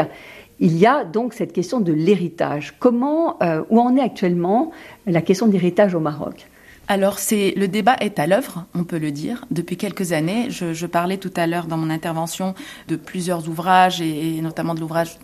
[0.61, 2.75] il y a donc cette question de l'héritage.
[2.79, 4.71] Comment, euh, où en est actuellement
[5.07, 6.47] la question de l'héritage au Maroc?
[6.91, 10.47] Alors, le débat est à l'œuvre, on peut le dire, depuis quelques années.
[10.49, 12.55] Je, je parlais tout à l'heure dans mon intervention
[12.89, 15.19] de plusieurs ouvrages et, notamment de l'ouvrage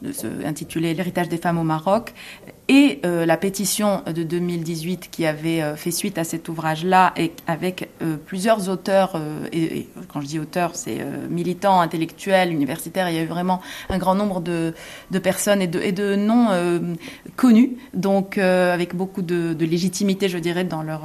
[0.45, 2.13] intitulé L'héritage des femmes au Maroc
[2.69, 7.33] et euh, la pétition de 2018 qui avait euh, fait suite à cet ouvrage-là et
[7.47, 9.21] avec euh, plusieurs auteurs
[9.53, 13.11] et, et, quand je dis auteurs, c'est militants, intellectuels, universitaires.
[13.11, 14.73] Il y a eu vraiment un grand nombre de,
[15.11, 16.49] de personnes et de, et de noms
[17.37, 21.03] connus, donc avec beaucoup de, de, légitimité, je dirais, dans leur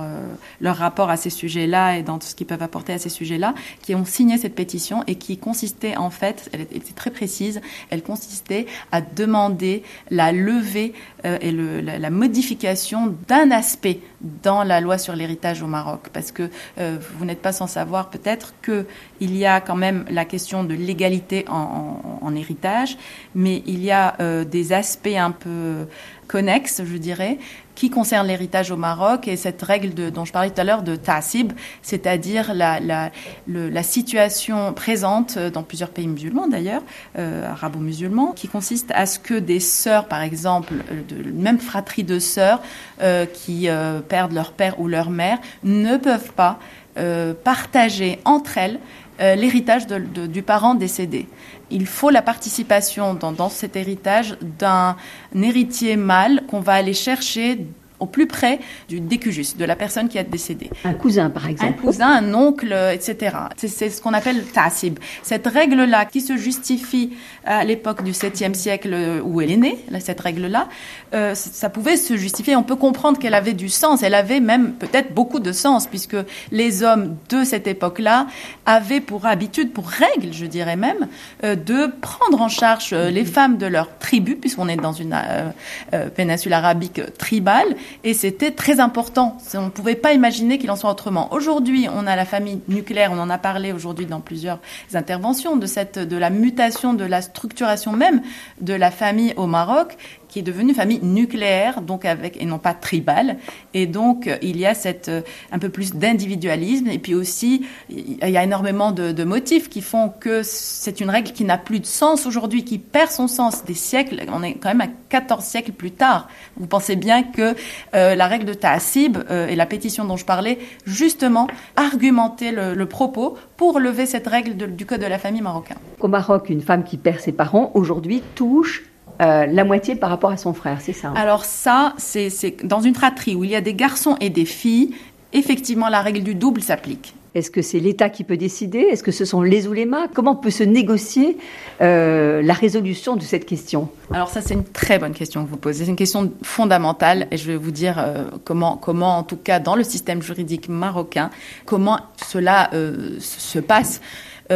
[0.62, 3.96] leur rapport à ces sujets-là et dans ce qu'ils peuvent apporter à ces sujets-là, qui
[3.96, 8.66] ont signé cette pétition et qui consistait en fait, elle était très précise, elle consistait
[8.92, 10.94] à demander la levée
[11.26, 16.98] euh, la, modification d'un aspect dans la loi sur l'héritage au Maroc, parce que euh,
[17.18, 18.86] vous n'êtes pas sans savoir peut-être que
[19.20, 22.98] il y a quand même la question de l'égalité en, héritage,
[23.34, 25.88] mais il y a euh, des aspects un peu
[26.30, 27.40] connexes, je dirais,
[27.76, 30.96] qui concerne l'héritage au Maroc et cette règle dont je parlais tout à l'heure de
[30.96, 36.84] tassib, c'est-à-dire la, situation présente dans plusieurs pays musulmans d'ailleurs,
[37.18, 40.74] euh, arabo-musulmans, qui consiste à ce que des sœurs, par exemple,
[41.08, 42.62] de même fratrie de sœurs
[43.02, 46.60] euh, qui euh, perdent leur père ou leur mère, ne peuvent pas
[46.98, 48.80] euh, partager entre elles
[49.22, 51.28] euh, l'héritage du parent décédé.
[51.72, 54.96] Il faut la participation dans, cet héritage d'un
[55.36, 57.66] héritier mâle qu'on va aller chercher
[58.00, 60.70] au plus près du décujus, de la personne qui a décédé.
[60.84, 61.74] Un cousin, par exemple.
[61.80, 63.36] Un cousin, un oncle, etc.
[63.58, 65.00] C'est ce qu'on appelle tasib.
[65.24, 67.12] Cette règle-là, qui se justifie
[67.46, 70.68] à l'époque du 7e siècle où elle est née, cette règle-là,
[71.14, 72.56] euh, ça pouvait se justifier.
[72.56, 74.04] On peut comprendre qu'elle avait du sens.
[74.04, 76.18] Elle avait même peut-être beaucoup de sens, puisque
[76.52, 78.28] les hommes de cette époque-là
[78.66, 81.08] avaient pour habitude, pour règle, je dirais même,
[81.44, 85.14] euh, de prendre en charge euh, les femmes de leur tribu, puisqu'on est dans une
[85.14, 85.50] euh,
[85.94, 89.38] euh, péninsule arabique tribale, et c'était très important.
[89.54, 91.34] On ne pouvait pas imaginer qu'il en soit autrement.
[91.34, 94.60] Aujourd'hui, on a la famille nucléaire, on en a parlé aujourd'hui dans plusieurs
[94.94, 98.22] interventions, de, cette, de la mutation, de la structuration même
[98.62, 99.98] de la famille au Maroc,
[100.30, 103.38] qui est devenue famille nucléaire, donc avec et non pas tribale.
[103.74, 106.88] Et donc il y a cette euh, un peu plus d'individualisme.
[106.88, 111.32] Et puis aussi il y a énormément de, motifs qui font que c'est une règle
[111.32, 114.24] qui n'a plus de sens aujourd'hui, qui perd son sens des siècles.
[114.32, 116.30] On est quand même à 14 siècles plus tard.
[116.58, 117.56] Vous pensez bien que
[117.96, 122.86] euh, la règle de Tassib euh, et la pétition dont je parlais justement argumentaient le,
[122.86, 125.76] propos pour lever cette règle du code de la famille marocain.
[126.00, 128.89] Au Maroc, une femme qui perd ses parents aujourd'hui touche
[129.22, 131.14] euh, la moitié par rapport à son frère, c'est ça hein?
[131.16, 132.30] Alors ça, c'est
[132.64, 134.96] dans une fratrie où il y a des garçons et des filles,
[135.34, 137.16] effectivement la règle du double s'applique.
[137.36, 138.80] Est-ce que c'est l'État qui peut décider?
[138.80, 141.38] Est-ce que ce sont les oulémas Comment peut se négocier
[141.80, 143.90] euh, la résolution de cette question?
[144.12, 145.86] Alors ça, c'est une très bonne question que vous posez.
[145.86, 149.60] C'est une question fondamentale et je vais vous dire euh, comment, comment, en tout cas,
[149.60, 151.30] dans le système juridique marocain,
[151.66, 154.02] comment cela euh, se passe.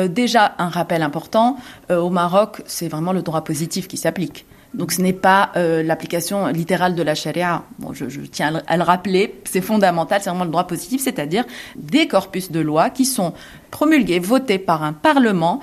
[0.09, 1.55] Déjà, un rappel important,
[1.91, 4.43] au Maroc, c'est vraiment le droit positif qui s'applique.
[4.73, 7.63] Donc ce n'est pas euh, l'application littérale de la charia.
[7.79, 12.07] Bon, je, tiens à le rappeler, c'est fondamental, c'est vraiment le droit positif, c'est-à-dire des
[12.07, 13.33] corpus de lois qui sont
[13.71, 15.59] promulgués, votés par un parlement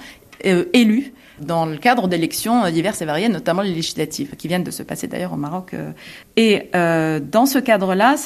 [0.46, 4.70] euh, élu dans le cadre d'élections diverses et variées, notamment les législatives, qui viennent de
[4.70, 5.74] se passer d'ailleurs au Maroc.
[6.36, 8.16] Et euh, dans ce cadre-là,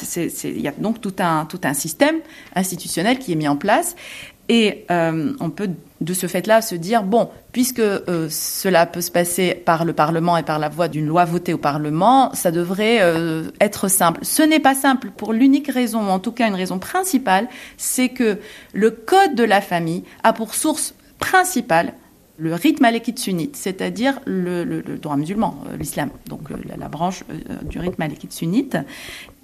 [0.43, 2.17] il y a donc tout un système
[2.53, 3.95] institutionnel qui est mis en place.
[4.49, 5.69] Et euh, on peut
[6.01, 10.37] de ce fait-là se dire bon, puisque euh, cela peut se passer par le Parlement
[10.37, 14.19] et par la voie d'une loi votée au Parlement, ça devrait euh, être simple.
[14.23, 18.09] Ce n'est pas simple pour l'unique raison, ou en tout cas une raison principale, c'est
[18.09, 18.37] que
[18.73, 21.93] le code de la famille a pour source principale
[22.37, 26.41] le rite malékite sunnite, c'est-à-dire le, droit musulman, l'islam, donc
[26.77, 27.23] la, branche
[27.63, 28.77] du rite malékite sunnite.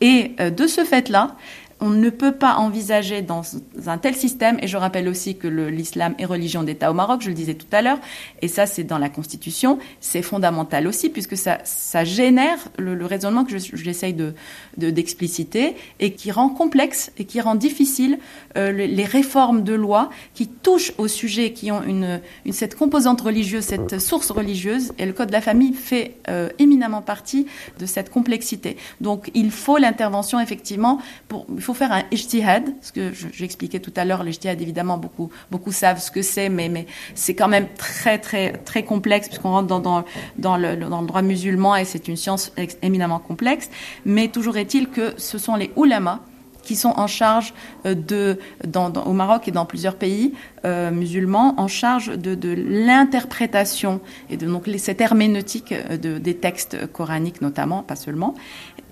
[0.01, 1.37] Et de ce fait-là,
[1.82, 3.41] on ne peut pas envisager dans
[3.88, 7.30] un tel système, et je rappelle aussi que l'islam est religion d'État au Maroc, je
[7.30, 7.98] le disais tout à l'heure,
[8.41, 11.58] et ça c'est dans la Constitution, c'est fondamental aussi, puisque ça,
[12.04, 14.34] génère le, raisonnement que j'essaye de,
[14.78, 18.20] d'expliciter, de, et qui rend complexe et qui rend difficile
[18.58, 23.63] euh, les, réformes de loi qui touchent aux sujets qui ont une, cette composante religieuse,
[23.63, 27.48] cette source religieuse, et le Code de la famille fait euh, éminemment partie
[27.80, 28.78] de cette complexité.
[29.02, 34.23] Donc il faut l'intervention effectivement, pour, faire un ijtihad, ce que j'expliquais tout à l'heure,
[34.23, 36.85] l'ijtihad évidemment beaucoup beaucoup savent ce que c'est, mais mais
[37.15, 40.04] c'est quand même très très très complexe puisqu'on rentre dans dans
[40.37, 43.69] dans le, dans le droit musulman et c'est une science éminemment complexe.
[44.06, 46.19] Mais toujours est-il que ce sont les ulamas
[46.63, 47.54] qui sont en charge
[47.85, 48.37] de,
[49.06, 50.33] au Maroc et dans plusieurs pays
[50.63, 57.96] musulmans, en charge de, l'interprétation et de donc cette herméneutique des textes coraniques notamment, pas
[57.96, 58.35] seulement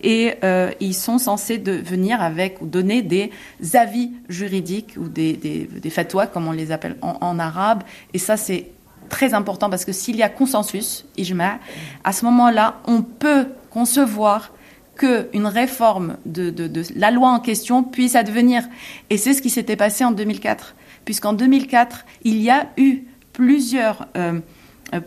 [0.01, 3.31] et euh, ils sont censés de venir avec ou donner des
[3.73, 7.83] avis juridiques ou des, des, fatwas, comme on les appelle en, arabe.
[8.13, 8.67] Et ça, c'est
[9.09, 11.59] très important parce que s'il y a consensus, ijma,
[12.03, 14.51] à ce moment-là, on peut concevoir
[14.95, 18.63] qu'une réforme de, de, de, la loi en question puisse advenir.
[19.09, 20.75] Et c'est ce qui s'était passé en 2004,
[21.05, 24.07] puisqu'en 2004, il y a eu plusieurs...
[24.17, 24.39] Euh,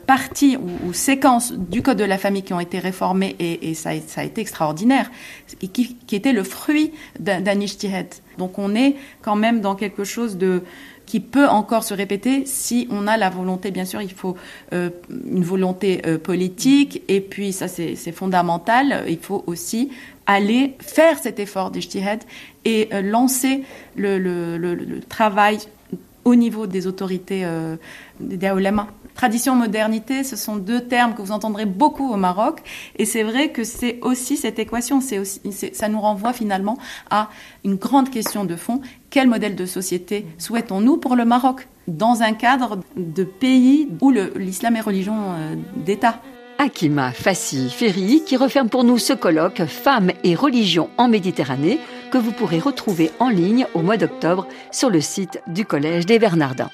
[0.06, 4.24] parties ou, séquences du Code de la famille qui ont été réformées et, ça, a
[4.24, 5.10] été extraordinaire,
[5.60, 8.06] et qui, était le fruit d'un ijtihad.
[8.38, 10.62] Donc on est quand même dans quelque chose de
[11.06, 14.36] qui peut encore se répéter si on a la volonté, bien sûr, il faut
[14.72, 14.88] euh,
[15.26, 19.90] une volonté euh, politique, et puis ça c'est fondamental, il faut aussi
[20.26, 22.22] aller faire cet effort d'ijtihad
[22.64, 23.64] et lancer
[23.96, 25.58] le, travail
[26.24, 27.44] au niveau des autorités
[28.20, 28.86] des ulama.
[29.14, 32.60] Tradition, modernité, ce sont deux termes que vous entendrez beaucoup au Maroc.
[32.96, 35.40] Et c'est vrai que c'est aussi cette équation, c'est aussi,
[35.72, 36.78] ça nous renvoie finalement
[37.10, 37.28] à
[37.64, 38.80] une grande question de fond.
[39.10, 44.76] Quel modèle de société souhaitons-nous pour le Maroc dans un cadre de pays où l'islam
[44.76, 46.20] est religion euh, d'État?
[46.58, 51.80] Akima Fassi Ferri qui referme pour nous ce colloque Femmes et religion en Méditerranée
[52.12, 56.18] que vous pourrez retrouver en ligne au mois d'octobre sur le site du Collège des
[56.18, 56.70] Bernardins.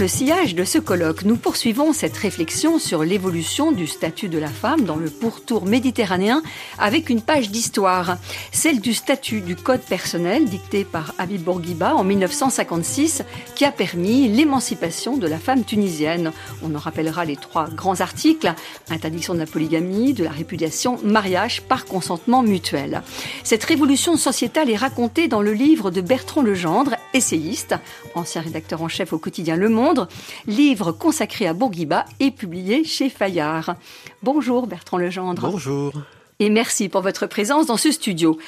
[0.00, 4.48] Le sillage de ce colloque, nous poursuivons cette réflexion sur l'évolution du statut de la
[4.48, 6.42] femme dans le pourtour méditerranéen
[6.78, 8.16] avec une page d'histoire,
[8.50, 13.24] celle du statut du code personnel dicté par Habib Bourguiba en 1956
[13.54, 16.32] qui a permis l'émancipation de la femme tunisienne.
[16.62, 18.54] On en rappellera les trois grands articles,
[18.88, 23.02] interdiction de la polygamie, de la répudiation, mariage par consentement mutuel.
[23.44, 27.74] Cette révolution sociétale est racontée dans le livre de Bertrand Legendre, essayiste,
[28.14, 30.08] ancien rédacteur en chef au quotidien Le Monde,
[30.46, 33.76] livre consacré à Bourguiba et publié chez Fayard.
[34.22, 35.50] Bonjour Bertrand Legendre.
[35.50, 35.92] Bonjour.
[36.38, 38.38] Et merci pour votre présence dans ce studio.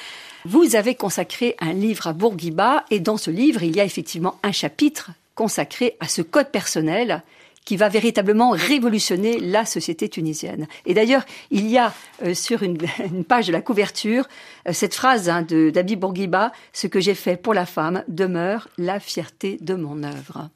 [0.45, 4.39] Vous avez consacré un livre à Bourguiba et dans ce livre, il y a effectivement
[4.43, 7.23] un chapitre consacré à ce code personnel
[7.65, 10.67] qui va véritablement révolutionner la société tunisienne.
[10.85, 11.93] Et d'ailleurs, il y a
[12.23, 12.77] euh, sur une,
[13.27, 14.27] page de la couverture
[14.67, 18.67] euh, cette phrase hein, de d'Abi Bourguiba Ce que j'ai fait pour la femme demeure
[18.77, 20.49] la fierté de mon œuvre.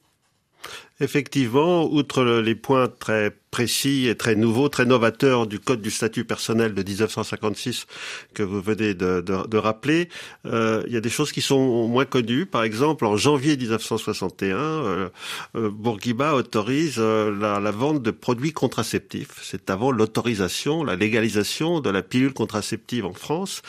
[0.99, 6.25] Effectivement, outre les points très précis et très nouveau, très novateur du Code du statut
[6.25, 7.85] personnel de 1956
[8.33, 10.09] que vous venez de, de, de rappeler.
[10.45, 12.45] Euh, il y a des choses qui sont moins connues.
[12.45, 15.09] Par exemple, en janvier 1961, euh,
[15.55, 19.39] euh, Bourguiba autorise euh, la, la, vente de produits contraceptifs.
[19.41, 23.61] C'est avant l'autorisation, la légalisation de la pilule contraceptive en France.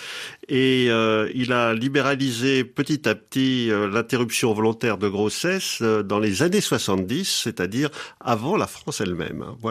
[0.49, 6.61] Et euh, il a libéralisé petit à petit l'interruption volontaire de grossesse dans les années
[6.61, 9.45] 70, c'est-à-dire avant la France elle-même.
[9.61, 9.68] Voilà.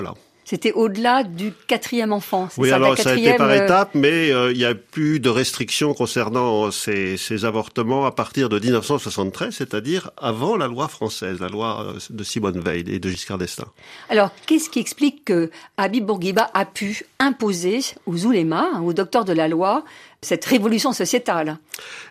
[0.49, 2.47] C'était au-delà du quatrième enfant.
[2.57, 5.27] Oui, alors ça a été par euh, étapes, mais euh, il n'y a plus de
[5.27, 11.49] restrictions concernant ces, ces, avortements à partir de 1973, c'est-à-dire avant la loi française, la
[11.49, 13.67] loi euh, de Simone Veil et de Giscard d'Estaing.
[14.07, 19.25] Alors, qu'est-ce qui explique que Habib Bourguiba a pu imposer aux oulémas, hein, aux docteurs
[19.25, 19.83] de la loi,
[20.21, 21.59] cette révolution sociétale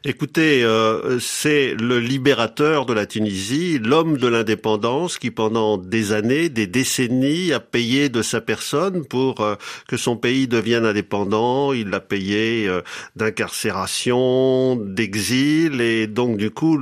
[0.04, 6.48] Écoutez, euh, c'est le libérateur de la Tunisie, l'homme de l'indépendance qui pendant des années,
[6.48, 9.56] des décennies a payé de sa personne pour euh,
[9.88, 11.72] que son pays devienne indépendant.
[11.72, 12.82] Il l'a payé euh,
[13.16, 16.80] d'incarcération, d'exil et donc du coup,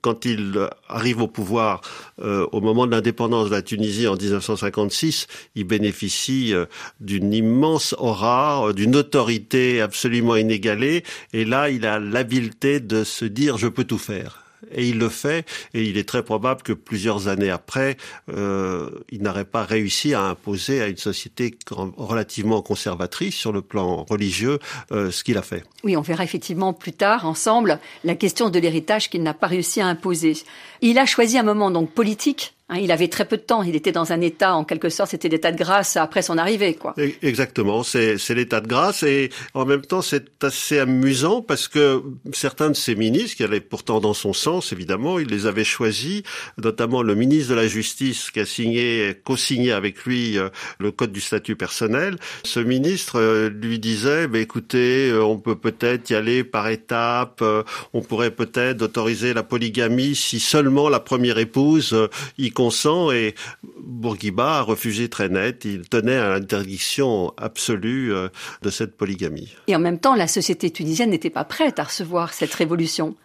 [0.00, 1.80] quand il arrive au pouvoir
[2.18, 5.26] au moment de l'indépendance de la Tunisie en 1956,
[5.56, 6.54] il bénéficie
[7.00, 13.58] d'une immense aura, d'une autorité absolument inégalée et là, il a l'habileté de se dire
[13.58, 14.41] je peux tout faire.
[14.74, 17.96] Et il le fait, et il est très probable que plusieurs années après,
[18.30, 24.04] euh, il n'aurait pas réussi à imposer à une société relativement conservatrice sur le plan
[24.08, 24.58] religieux
[24.92, 25.64] euh, ce qu'il a fait.
[25.84, 29.80] Oui, on verra effectivement plus tard ensemble la question de l'héritage qu'il n'a pas réussi
[29.80, 30.34] à imposer.
[30.80, 33.62] Il a choisi un moment donc politique Hein, il avait très peu de temps.
[33.62, 36.74] Il était dans un état, en quelque sorte, c'était l'état de grâce après son arrivée,
[36.74, 36.94] quoi.
[36.98, 42.02] E-, exactement, c'est l'état de grâce et en même temps c'est assez amusant parce que
[42.32, 46.22] certains de ces ministres, qui allaient pourtant dans son sens, évidemment, il les avait choisis,
[46.56, 50.48] notamment le ministre de la Justice qui a signé, co-signé avec lui euh,
[50.78, 52.16] le code du statut personnel.
[52.44, 57.44] Ce ministre euh, lui disait, bah, écoutez, euh, on peut peut-être y aller par étapes,
[57.92, 61.96] on pourrait peut-être autoriser la polygamie si seulement la première épouse
[62.38, 62.50] y
[63.12, 63.34] et
[63.80, 65.64] Bourguiba a refusé très net.
[65.64, 68.28] Il tenait à l'interdiction absolue euh,
[68.62, 69.54] de cette polygamie.
[69.66, 73.16] Et en même temps, la société tunisienne n'était pas prête à recevoir cette révolution.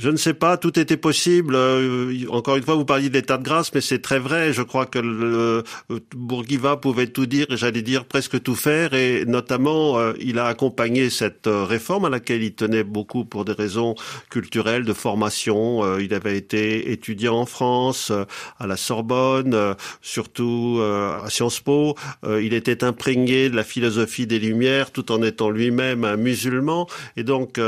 [0.00, 1.54] Je ne sais pas, tout était possible.
[1.54, 4.54] Euh, encore une fois, vous parliez d'état de grâce, mais c'est très vrai.
[4.54, 9.26] Je crois que le, euh, Bourguiba pouvait tout dire, j'allais dire presque tout faire, et
[9.26, 13.94] notamment, euh, il a accompagné cette réforme à laquelle il tenait beaucoup pour des raisons
[14.30, 15.98] culturelles, de formation.
[15.98, 18.10] il avait été étudiant en France,
[18.58, 21.94] à la Sorbonne, surtout à Sciences Po.
[22.26, 26.86] il était imprégné de la philosophie des Lumières, tout en étant lui-même un musulman,
[27.18, 27.58] et donc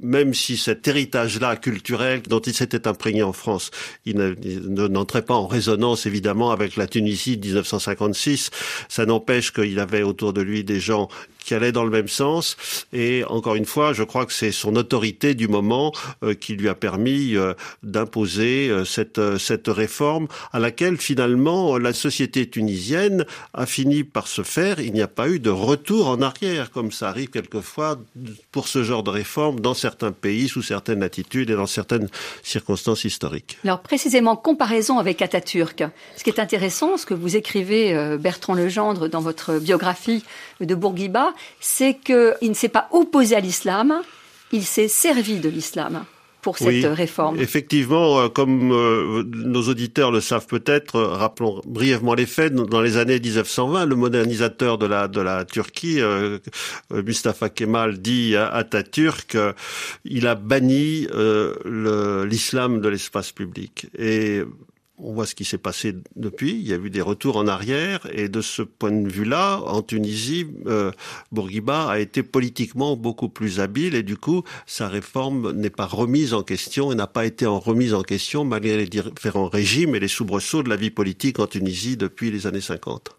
[0.00, 3.70] même si cet héritage-là culturel dont il s'était imprégné en France,
[4.04, 8.50] il n'entrait pas en résonance évidemment avec la Tunisie de 1956,
[8.88, 11.08] ça n'empêche qu'il avait autour de lui des gens
[11.46, 12.56] qui allait dans le même sens.
[12.92, 15.92] Et encore une fois, je crois que c'est son autorité du moment
[16.24, 21.92] euh, qui lui a permis euh, d'imposer euh, cette, cette réforme à laquelle finalement la
[21.92, 23.24] société tunisienne
[23.54, 24.80] a fini par se faire.
[24.80, 27.98] Il n'y a pas eu de retour en arrière, comme ça arrive quelquefois
[28.50, 32.08] pour ce genre de réforme dans certains pays, sous certaines attitudes et dans certaines
[32.42, 33.58] circonstances historiques.
[33.62, 35.84] Alors précisément, comparaison avec Atatürk.
[36.16, 40.24] Ce qui est intéressant, ce que vous écrivez, Bertrand Legendre, dans votre biographie
[40.60, 44.02] de Bourguiba, c'est qu'il ne s'est pas opposé à l'islam,
[44.52, 46.04] il s'est servi de l'islam
[46.46, 47.40] pour cette réforme.
[47.40, 52.54] Effectivement, euh, comme euh, nos auditeurs le savent peut-être, euh, rappelons brièvement les faits.
[52.54, 56.00] Dans les années 1920, le modernisateur de la de la Turquie,
[56.92, 59.36] Mustafa Kemal, dit à Atatürk,
[60.04, 61.08] il a banni
[61.64, 63.88] l'islam de l'espace public.
[63.98, 64.42] Et
[64.98, 66.52] on voit ce qui s'est passé depuis.
[66.52, 69.82] Il y a eu des retours en arrière et de ce point de vue-là, en
[69.82, 70.90] Tunisie, euh,
[71.32, 76.34] Bourguiba a été politiquement beaucoup plus habile et du coup, sa réforme n'est pas remise
[76.34, 80.00] en question et n'a pas été en remise en question malgré les différents régimes et
[80.00, 83.10] les soubresauts de la vie politique en Tunisie depuis les années 50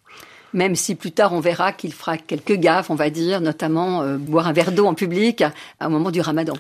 [0.54, 4.18] même si plus tard on verra qu'il fera quelques gaffes, on va dire, notamment euh,
[4.18, 5.44] boire un verre d'eau en public
[5.84, 6.56] au moment du ramadan.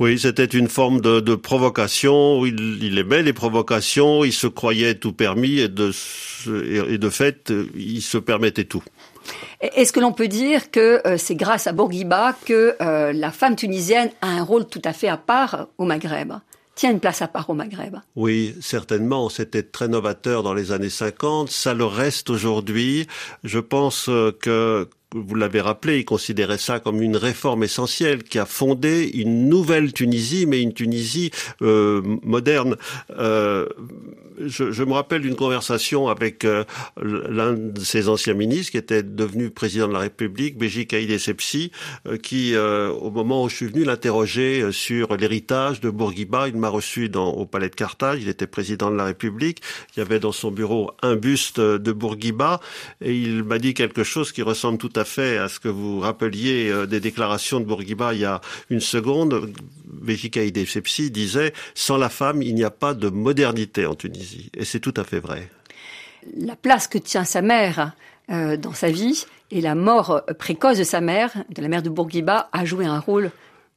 [0.00, 2.44] Oui, c'était une forme de, de provocation.
[2.46, 4.24] Il, il, aimait les provocations.
[4.24, 5.92] Il se croyait tout permis et de,
[6.88, 8.82] et de fait, il se permettait tout.
[9.60, 13.54] Est-ce que l'on peut dire que euh, c'est grâce à Bourguiba que euh, la femme
[13.54, 16.32] tunisienne a un rôle tout à fait à part au Maghreb?
[16.74, 17.96] Tient une place à part au Maghreb.
[18.16, 19.28] Oui, certainement.
[19.28, 21.50] C'était très novateur dans les années 50.
[21.50, 23.06] Ça le reste aujourd'hui.
[23.44, 28.38] Je pense euh, que vous l'avez rappelé, il considérait ça comme une réforme essentielle qui
[28.38, 32.76] a fondé une nouvelle Tunisie, mais une Tunisie euh, moderne.
[33.18, 33.68] Euh,
[34.46, 36.64] je, me rappelle d'une conversation avec euh,
[37.00, 41.70] l'un de ses anciens ministres qui était devenu président de la République, Béji Kaïd Essebsi,
[42.06, 46.68] euh, qui, au moment où je suis venu l'interroger sur l'héritage de Bourguiba, il m'a
[46.68, 49.60] reçu au palais de Carthage, il était président de la République,
[49.94, 52.60] il y avait dans son bureau un buste de Bourguiba,
[53.00, 56.00] et il m'a dit quelque chose qui ressemble tout à fait à ce que vous
[56.00, 58.40] rappeliez des déclarations de Bourguiba il y a
[58.70, 59.52] une seconde.
[59.84, 64.50] Béji Kaïd Essebsi disait, sans la femme, il n'y a pas de modernité en Tunisie.
[64.56, 65.48] Et c'est tout à fait vrai.
[66.36, 67.92] La place que tient sa mère
[68.30, 71.90] euh, dans sa vie et la mort précoce de sa mère, de la mère de
[71.90, 73.30] Bourguiba, a joué un rôle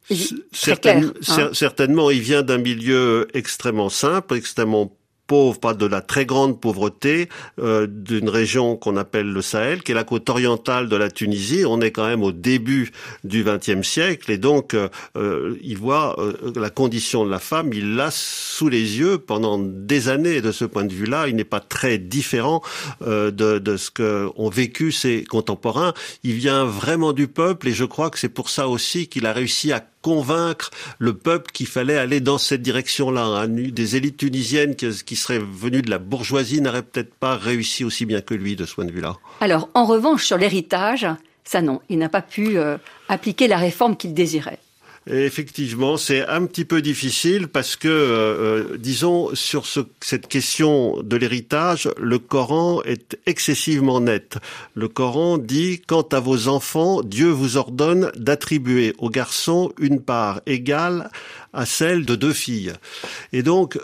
[0.07, 1.11] clair.
[1.27, 1.49] Hein.
[1.53, 4.95] Certainement, il vient d'un milieu extrêmement simple, extrêmement
[5.27, 9.91] pauvre, pas de la très grande pauvreté, euh, d'une région qu'on appelle le Sahel, qui
[9.91, 11.63] est la côte orientale de la Tunisie.
[11.67, 12.91] On est quand même au début
[13.23, 17.71] du XXe siècle, et donc euh, euh il voit euh, la condition de la femme,
[17.73, 20.41] il l'a sous les yeux pendant des années.
[20.41, 22.61] De ce point de vue-là, il n'est pas très différent
[23.01, 25.93] de, de ce que ont vécu ses contemporains.
[26.23, 29.33] Il vient vraiment du peuple, et je crois que c'est pour ça aussi qu'il a
[29.33, 33.47] réussi à convaincre le peuple qu'il fallait aller dans cette direction-là.
[33.47, 38.21] Des élites tunisiennes qui, seraient venues de la bourgeoisie n'auraient peut-être pas réussi aussi bien
[38.21, 39.15] que lui de ce point de vue-là.
[39.41, 41.07] Alors, en revanche, sur l'héritage,
[41.43, 42.77] ça non, il n'a pas pu euh,
[43.09, 44.59] appliquer la réforme qu'il désirait
[45.07, 51.01] effectivement, c'est un petit peu difficile parce que, euh, euh, disons, sur ce, cette question
[51.03, 54.37] de l'héritage, le Coran est excessivement net.
[54.73, 60.41] Le Coran dit, quant à vos enfants, Dieu vous ordonne d'attribuer aux garçons une part
[60.45, 61.09] égale
[61.53, 62.73] à celle de deux filles.
[63.31, 63.77] Et donc,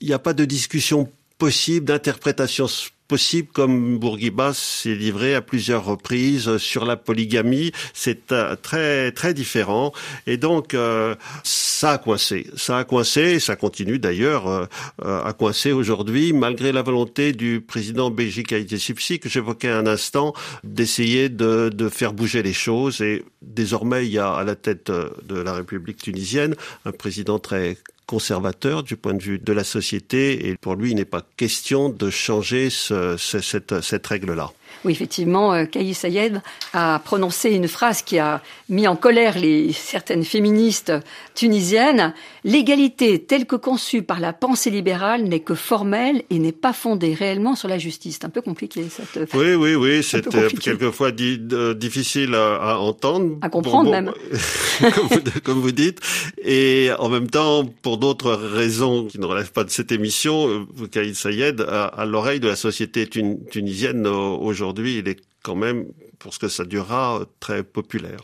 [0.00, 1.08] il n'y a pas de discussion
[1.38, 2.68] possibles, d'interprétations
[3.06, 7.72] possible, comme Bourguiba s'est livré à plusieurs reprises sur la polygamie.
[7.94, 9.92] C'est euh, très très différent.
[10.26, 12.46] Et donc, euh, ça a coincé.
[12.56, 14.66] Ça a coincé, et ça continue d'ailleurs euh,
[14.98, 20.32] à coincer aujourd'hui, malgré la volonté du président Belgique Haïti Sipsi, que j'évoquais un instant,
[20.64, 23.00] d'essayer de, de faire bouger les choses.
[23.00, 26.54] Et désormais, il y a à la tête de la République tunisienne
[26.84, 27.76] un président très
[28.06, 31.88] conservateur du point de vue de la société et pour lui, il n'est pas question
[31.88, 34.52] de changer ce, cette, cette règle-là.
[34.84, 36.40] Oui, effectivement, euh, Kaïs Sayed
[36.72, 40.92] a prononcé une phrase qui a mis en colère les certaines féministes
[41.34, 42.12] tunisiennes.
[42.44, 47.14] L'égalité telle que conçue par la pensée libérale n'est que formelle et n'est pas fondée
[47.14, 48.18] réellement sur la justice.
[48.20, 49.32] C'est un peu compliqué cette.
[49.34, 54.12] Oui, oui, oui, c'est euh, quelquefois difficile à, entendre, à comprendre même,
[54.94, 56.00] comme, vous, comme, vous, dites.
[56.42, 60.86] Et en même temps, pour d'autres raisons qui ne relèvent pas de cette émission, euh,
[60.90, 65.86] Kaïs Sayed a à l'oreille de la société tunisienne aujourd'hui aujourd'hui, il est quand même,
[66.18, 68.22] pour ce que ça durera, très populaire.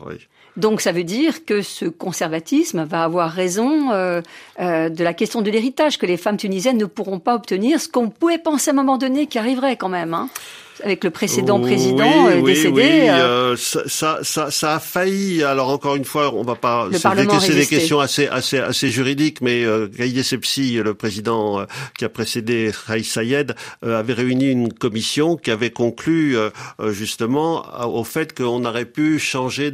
[0.57, 4.21] Donc ça veut dire que ce conservatisme va avoir raison euh,
[4.59, 7.89] euh, de la question de l'héritage, que les femmes tunisiennes ne pourront pas obtenir ce
[7.89, 10.15] qu'on pouvait penser à un moment donné qui arriverait quand même.
[10.15, 10.29] Hein
[10.83, 12.71] avec le précédent président euh, décédé.
[12.71, 15.43] Oui, euh, ça, ça, ça, a failli.
[15.43, 16.89] Alors encore une fois, on va pas.
[16.93, 19.89] C'est des questions assez, assez, assez juridiques, mais euh,
[20.23, 21.65] Sepsi, le président euh,
[21.99, 26.37] qui a précédé Raïs Sayed, avait réuni une commission qui avait conclu
[26.91, 29.73] justement au fait qu'on aurait pu changer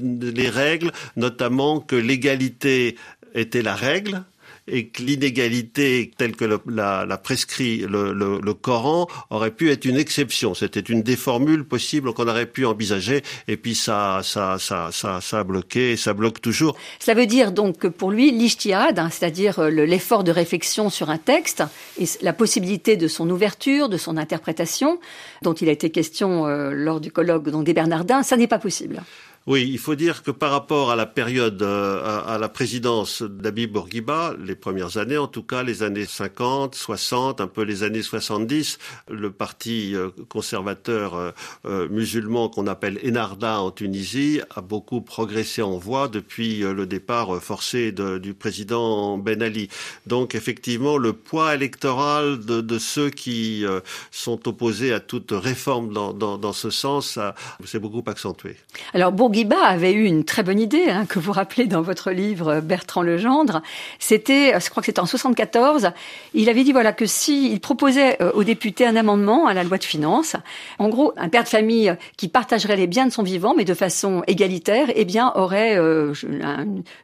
[0.00, 2.96] les règles, notamment que l'égalité
[3.34, 4.22] était la règle
[4.70, 10.54] et que l'inégalité telle que la, prescrit le, Coran aurait pu être une exception.
[10.54, 13.22] C'était une des formules possibles qu'on aurait pu envisager.
[13.48, 16.76] Et puis ça, ça, ça, ça, ça a bloqué, ça bloque toujours.
[16.98, 21.10] Ça veut dire donc que pour lui, l'ijtihad, hein, c'est-à-dire euh, l'effort de réflexion sur
[21.10, 21.62] un texte
[21.98, 24.98] et la possibilité de son ouverture, de son interprétation,
[25.42, 29.02] dont il a été question euh, lors du colloque des Bernardins, ça n'est pas possible.
[29.50, 33.72] Oui, il faut dire que par rapport à la période, euh, à, la présidence d'Abib
[33.72, 38.02] Bourguiba, les premières années, en tout cas les années 50, 60, un peu les années
[38.02, 38.78] 70,
[39.10, 41.34] le parti euh, conservateur
[41.64, 47.42] euh, musulman qu'on appelle Enarda en Tunisie a beaucoup progressé en voix depuis le départ
[47.42, 49.68] forcé du président Ben Ali.
[50.06, 53.64] Donc effectivement, le poids électoral de, ceux qui
[54.12, 57.18] sont opposés à toute réforme dans, ce sens
[57.64, 58.54] s'est beaucoup accentué.
[58.94, 59.10] Alors
[59.44, 63.02] Bourguiba avait eu une très bonne idée, hein, que vous rappelez dans votre livre Bertrand
[63.02, 63.62] Legendre.
[63.98, 65.90] C'était, je crois que c'était en 74.
[66.34, 69.64] Il avait dit voilà que si il proposait euh, aux députés un amendement à la
[69.64, 70.36] loi de finances,
[70.78, 73.74] en gros, un père de famille qui partagerait les biens de son vivant, mais de
[73.74, 76.12] façon égalitaire, eh bien, aurait euh,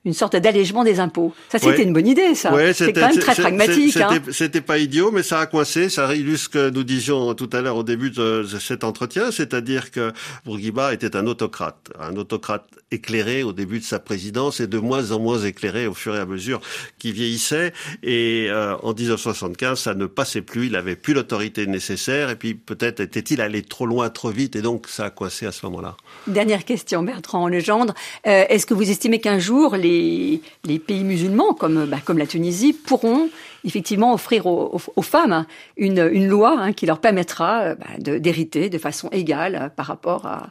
[0.05, 1.33] une sorte d'allègement des impôts.
[1.49, 2.53] Ça, c'était une bonne idée, ça.
[2.53, 3.97] Ouais, c'est quand même très pragmatique.
[3.97, 4.21] Hein.
[4.31, 5.89] C'était pas idiot, mais ça a coincé.
[5.89, 9.91] Ça illustre ce que nous disions tout à l'heure au début de cet entretien, c'est-à-dire
[9.91, 10.13] que
[10.45, 15.11] Bourguiba était un autocrate, un autocrate éclairé au début de sa présidence et de moins
[15.11, 16.61] en moins éclairé au fur et à mesure
[16.99, 17.73] qu'il vieillissait.
[18.03, 20.67] Et euh, en 1975, ça ne passait plus.
[20.67, 22.31] Il n'avait plus l'autorité nécessaire.
[22.31, 24.57] Et puis peut-être était-il allé trop loin, trop vite.
[24.57, 25.97] Et donc ça a coincé à ce moment-là.
[26.27, 27.95] Dernière question, Bertrand Legendre.
[28.27, 32.27] Euh, Est-ce que vous estimez qu'un jour les, les pays musulmans, comme, bah, comme la
[32.27, 33.29] Tunisie, pourront
[33.65, 35.45] effectivement offrir aux, aux, femmes
[35.77, 39.87] une, une loi hein, qui leur permettra euh, bah, d'hériter de façon égale euh, par
[39.87, 40.51] rapport à,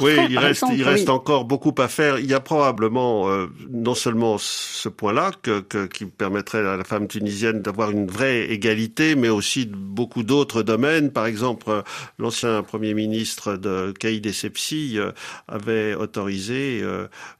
[0.00, 2.18] oui, il reste, il reste encore beaucoup à faire.
[2.18, 6.84] Il y a probablement euh, non seulement ce point-là que, que, qui permettrait à la
[6.84, 11.10] femme tunisienne d'avoir une vraie égalité, mais aussi beaucoup d'autres domaines.
[11.10, 11.82] Par exemple, euh,
[12.18, 15.12] l'ancien premier ministre de Caïd Essebsi euh,
[15.48, 16.82] avait autorisé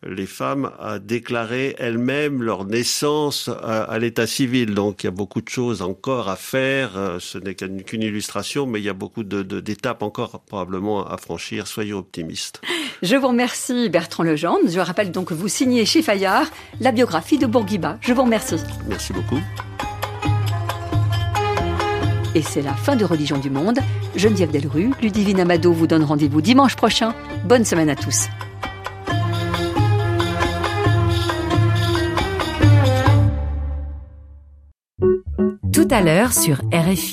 [0.02, 4.74] les femmes à déclarer elles-mêmes leur naissance à, l'état civil.
[4.74, 7.16] Donc il y a beaucoup de choses encore à faire.
[7.18, 11.66] ce n'est qu'une illustration, mais il y a beaucoup d'étapes de, encore probablement à franchir.
[11.66, 12.31] Soyez optimistes.
[13.02, 14.68] Je vous remercie Bertrand Legendre.
[14.68, 16.46] Je rappelle donc que vous signez chez Fayard
[16.80, 17.98] la biographie de Bourguiba.
[18.00, 18.56] Je vous remercie.
[18.86, 19.40] Merci beaucoup.
[22.34, 23.78] Et c'est la fin de Religion du Monde.
[24.16, 27.14] Geneviève Delrue, Ludivine Amado vous donne rendez-vous dimanche prochain.
[27.44, 28.28] Bonne semaine à tous.
[35.72, 37.10] Tout à l'heure sur RFI.